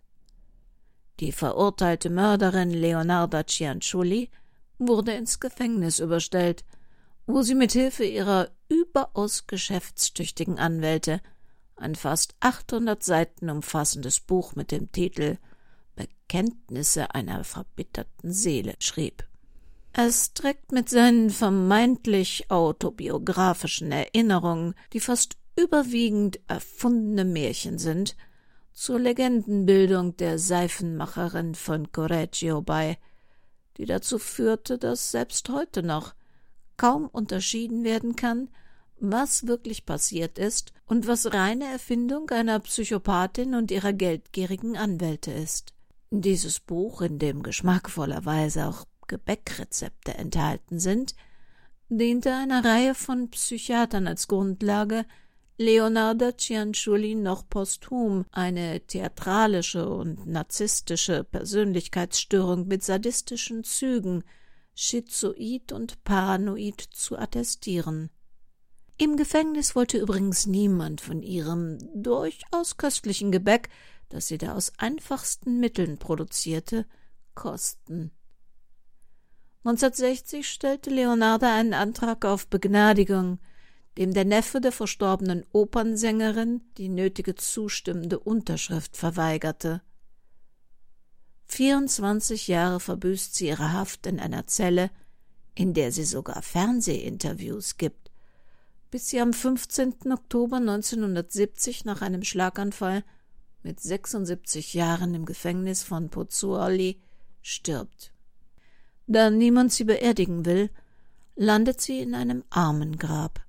Die 1.20 1.30
verurteilte 1.30 2.10
Mörderin 2.10 2.70
Leonarda 2.70 3.46
Cianciulli 3.46 4.30
wurde 4.78 5.12
ins 5.12 5.38
Gefängnis 5.38 6.00
überstellt, 6.00 6.64
wo 7.26 7.42
sie 7.42 7.54
mit 7.54 7.72
Hilfe 7.72 8.04
ihrer 8.04 8.50
überaus 8.68 9.46
geschäftstüchtigen 9.46 10.58
Anwälte 10.58 11.20
ein 11.76 11.94
fast 11.94 12.34
800 12.40 13.02
Seiten 13.02 13.50
umfassendes 13.50 14.20
Buch 14.20 14.54
mit 14.54 14.70
dem 14.70 14.92
Titel 14.92 15.38
Bekenntnisse 15.96 17.14
einer 17.14 17.44
verbitterten 17.44 18.32
Seele 18.32 18.74
schrieb. 18.78 19.24
Es 19.92 20.34
trägt 20.34 20.72
mit 20.72 20.88
seinen 20.88 21.30
vermeintlich 21.30 22.50
autobiografischen 22.50 23.92
Erinnerungen, 23.92 24.74
die 24.92 25.00
fast 25.00 25.36
überwiegend 25.56 26.40
erfundene 26.48 27.24
Märchen 27.24 27.78
sind, 27.78 28.16
zur 28.72 28.98
Legendenbildung 28.98 30.16
der 30.16 30.40
Seifenmacherin 30.40 31.54
von 31.54 31.92
Correggio 31.92 32.60
bei, 32.60 32.98
die 33.76 33.86
dazu 33.86 34.18
führte, 34.18 34.78
dass 34.78 35.12
selbst 35.12 35.48
heute 35.48 35.84
noch 35.84 36.14
kaum 36.76 37.06
unterschieden 37.06 37.84
werden 37.84 38.16
kann, 38.16 38.48
was 38.98 39.46
wirklich 39.46 39.86
passiert 39.86 40.38
ist 40.38 40.72
und 40.86 41.06
was 41.06 41.32
reine 41.32 41.66
Erfindung 41.66 42.30
einer 42.30 42.60
Psychopathin 42.60 43.54
und 43.54 43.70
ihrer 43.70 43.92
geldgierigen 43.92 44.76
Anwälte 44.76 45.32
ist. 45.32 45.72
Dieses 46.10 46.60
Buch, 46.60 47.02
in 47.02 47.18
dem 47.18 47.42
geschmackvollerweise 47.42 48.66
auch 48.66 48.84
Gebäckrezepte 49.08 50.14
enthalten 50.14 50.78
sind, 50.78 51.14
diente 51.88 52.32
einer 52.32 52.64
Reihe 52.64 52.94
von 52.94 53.30
Psychiatern 53.30 54.06
als 54.06 54.28
Grundlage, 54.28 55.04
Leonardo 55.56 56.32
Cianciulli 56.32 57.14
noch 57.14 57.48
posthum 57.48 58.24
eine 58.32 58.80
theatralische 58.80 59.88
und 59.88 60.26
narzisstische 60.26 61.22
Persönlichkeitsstörung 61.22 62.66
mit 62.66 62.82
sadistischen 62.82 63.62
Zügen, 63.62 64.24
schizoid 64.74 65.70
und 65.70 66.02
paranoid 66.02 66.80
zu 66.80 67.16
attestieren. 67.16 68.10
Im 68.96 69.16
Gefängnis 69.16 69.74
wollte 69.74 69.98
übrigens 69.98 70.46
niemand 70.46 71.00
von 71.00 71.22
ihrem 71.22 71.78
durchaus 71.94 72.76
köstlichen 72.76 73.32
Gebäck, 73.32 73.68
das 74.08 74.28
sie 74.28 74.38
da 74.38 74.54
aus 74.54 74.72
einfachsten 74.78 75.58
Mitteln 75.58 75.98
produzierte, 75.98 76.86
kosten. 77.34 78.12
1960 79.64 80.48
stellte 80.48 80.90
Leonardo 80.90 81.46
einen 81.46 81.74
Antrag 81.74 82.24
auf 82.24 82.46
Begnadigung, 82.46 83.40
dem 83.96 84.12
der 84.12 84.24
Neffe 84.24 84.60
der 84.60 84.72
verstorbenen 84.72 85.44
Opernsängerin 85.52 86.62
die 86.76 86.88
nötige 86.88 87.34
zustimmende 87.34 88.18
Unterschrift 88.18 88.96
verweigerte. 88.96 89.82
24 91.46 92.48
Jahre 92.48 92.78
verbüßt 92.78 93.34
sie 93.34 93.48
ihre 93.48 93.72
Haft 93.72 94.06
in 94.06 94.20
einer 94.20 94.46
Zelle, 94.46 94.90
in 95.54 95.74
der 95.74 95.92
sie 95.92 96.04
sogar 96.04 96.42
Fernsehinterviews 96.42 97.76
gibt, 97.76 98.03
bis 98.94 99.08
sie 99.08 99.20
am 99.20 99.32
15. 99.32 100.12
Oktober 100.12 100.58
1970 100.58 101.84
nach 101.84 102.00
einem 102.00 102.22
Schlaganfall 102.22 103.02
mit 103.64 103.80
76 103.80 104.72
Jahren 104.72 105.16
im 105.16 105.26
Gefängnis 105.26 105.82
von 105.82 106.10
Pozzuoli 106.10 107.00
stirbt. 107.42 108.12
Da 109.08 109.30
niemand 109.30 109.72
sie 109.72 109.82
beerdigen 109.82 110.44
will, 110.44 110.70
landet 111.34 111.80
sie 111.80 111.98
in 111.98 112.14
einem 112.14 112.44
Armengrab. 112.50 113.44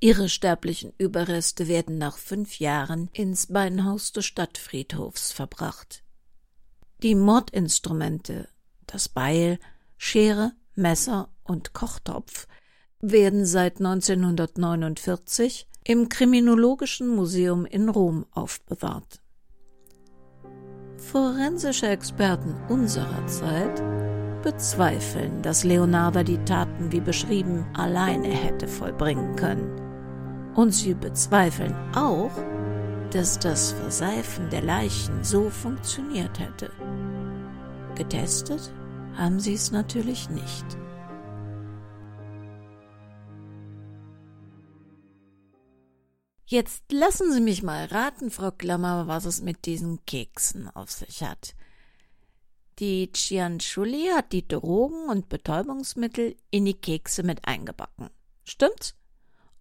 Ihre 0.00 0.28
sterblichen 0.28 0.92
Überreste 0.98 1.68
werden 1.68 1.98
nach 1.98 2.18
fünf 2.18 2.58
Jahren 2.58 3.08
ins 3.12 3.46
Beinhaus 3.46 4.10
des 4.10 4.26
Stadtfriedhofs 4.26 5.30
verbracht. 5.30 6.02
Die 7.04 7.14
Mordinstrumente, 7.14 8.48
das 8.86 9.08
Beil, 9.08 9.60
Schere, 9.96 10.50
Messer 10.74 11.28
und 11.44 11.72
Kochtopf, 11.72 12.48
werden 13.00 13.44
seit 13.46 13.78
1949 13.78 15.66
im 15.84 16.08
Kriminologischen 16.08 17.08
Museum 17.08 17.64
in 17.64 17.88
Rom 17.88 18.26
aufbewahrt. 18.32 19.20
Forensische 20.96 21.86
Experten 21.86 22.54
unserer 22.68 23.26
Zeit 23.26 23.82
bezweifeln, 24.42 25.42
dass 25.42 25.64
Leonardo 25.64 26.22
die 26.22 26.38
Taten 26.44 26.92
wie 26.92 27.00
beschrieben 27.00 27.64
alleine 27.74 28.28
hätte 28.28 28.66
vollbringen 28.68 29.36
können. 29.36 29.80
Und 30.54 30.72
sie 30.72 30.94
bezweifeln 30.94 31.74
auch, 31.94 32.32
dass 33.12 33.38
das 33.38 33.72
Verseifen 33.72 34.50
der 34.50 34.62
Leichen 34.62 35.22
so 35.22 35.48
funktioniert 35.50 36.38
hätte. 36.38 36.70
Getestet 37.94 38.72
haben 39.16 39.40
sie 39.40 39.54
es 39.54 39.70
natürlich 39.70 40.28
nicht. 40.30 40.66
Jetzt 46.50 46.90
lassen 46.90 47.30
Sie 47.30 47.42
mich 47.42 47.62
mal 47.62 47.84
raten, 47.84 48.30
Frau 48.30 48.50
Klammer, 48.50 49.06
was 49.06 49.26
es 49.26 49.42
mit 49.42 49.66
diesen 49.66 50.02
Keksen 50.06 50.74
auf 50.74 50.90
sich 50.90 51.22
hat. 51.22 51.54
Die 52.78 53.12
Cianciulli 53.12 54.08
hat 54.14 54.32
die 54.32 54.48
Drogen 54.48 55.10
und 55.10 55.28
Betäubungsmittel 55.28 56.36
in 56.50 56.64
die 56.64 56.72
Kekse 56.72 57.22
mit 57.22 57.46
eingebacken. 57.46 58.08
Stimmt's? 58.44 58.94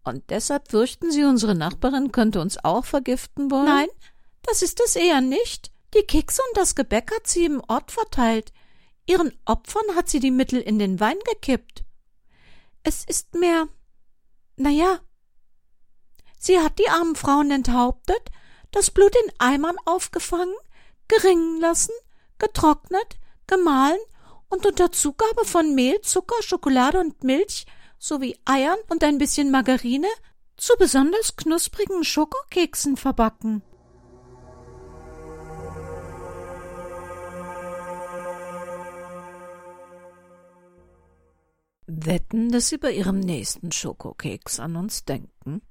Und 0.05 0.29
deshalb 0.29 0.71
fürchten 0.71 1.11
Sie, 1.11 1.25
unsere 1.25 1.55
Nachbarin 1.55 2.13
könnte 2.13 2.39
uns 2.39 2.63
auch 2.63 2.85
vergiften 2.85 3.51
wollen? 3.51 3.65
Nein, 3.65 3.89
das 4.43 4.61
ist 4.61 4.79
es 4.79 4.95
eher 4.95 5.19
nicht. 5.19 5.73
Die 5.93 6.03
Kekse 6.03 6.41
und 6.47 6.57
das 6.57 6.73
Gebäck 6.73 7.11
hat 7.13 7.27
sie 7.27 7.43
im 7.43 7.61
Ort 7.67 7.91
verteilt. 7.91 8.53
Ihren 9.05 9.33
Opfern 9.43 9.93
hat 9.93 10.07
sie 10.07 10.21
die 10.21 10.31
Mittel 10.31 10.61
in 10.61 10.79
den 10.79 11.01
Wein 11.01 11.17
gekippt. 11.33 11.83
Es 12.83 13.03
ist 13.03 13.35
mehr. 13.35 13.67
Na 14.55 14.69
ja. 14.69 15.01
Sie 16.37 16.59
hat 16.59 16.79
die 16.79 16.89
armen 16.89 17.15
Frauen 17.15 17.51
enthauptet, 17.51 18.31
das 18.71 18.91
Blut 18.91 19.15
in 19.25 19.31
Eimern 19.39 19.75
aufgefangen, 19.85 20.55
geringen 21.07 21.59
lassen 21.59 21.93
getrocknet, 22.39 23.17
gemahlen 23.47 23.99
und 24.49 24.65
unter 24.65 24.91
Zugabe 24.91 25.45
von 25.45 25.75
Mehl, 25.75 26.01
Zucker, 26.01 26.41
Schokolade 26.41 26.99
und 26.99 27.23
Milch 27.23 27.65
sowie 27.99 28.37
Eiern 28.45 28.77
und 28.89 29.03
ein 29.03 29.17
bisschen 29.17 29.51
Margarine 29.51 30.07
zu 30.55 30.73
besonders 30.77 31.35
knusprigen 31.35 32.03
Schokokeksen 32.03 32.97
verbacken. 32.97 33.61
Wetten, 41.89 42.51
dass 42.51 42.67
Sie 42.67 42.77
bei 42.77 42.91
Ihrem 42.91 43.19
nächsten 43.19 43.71
Schokokeks 43.71 44.59
an 44.59 44.75
uns 44.75 45.05
denken? 45.05 45.61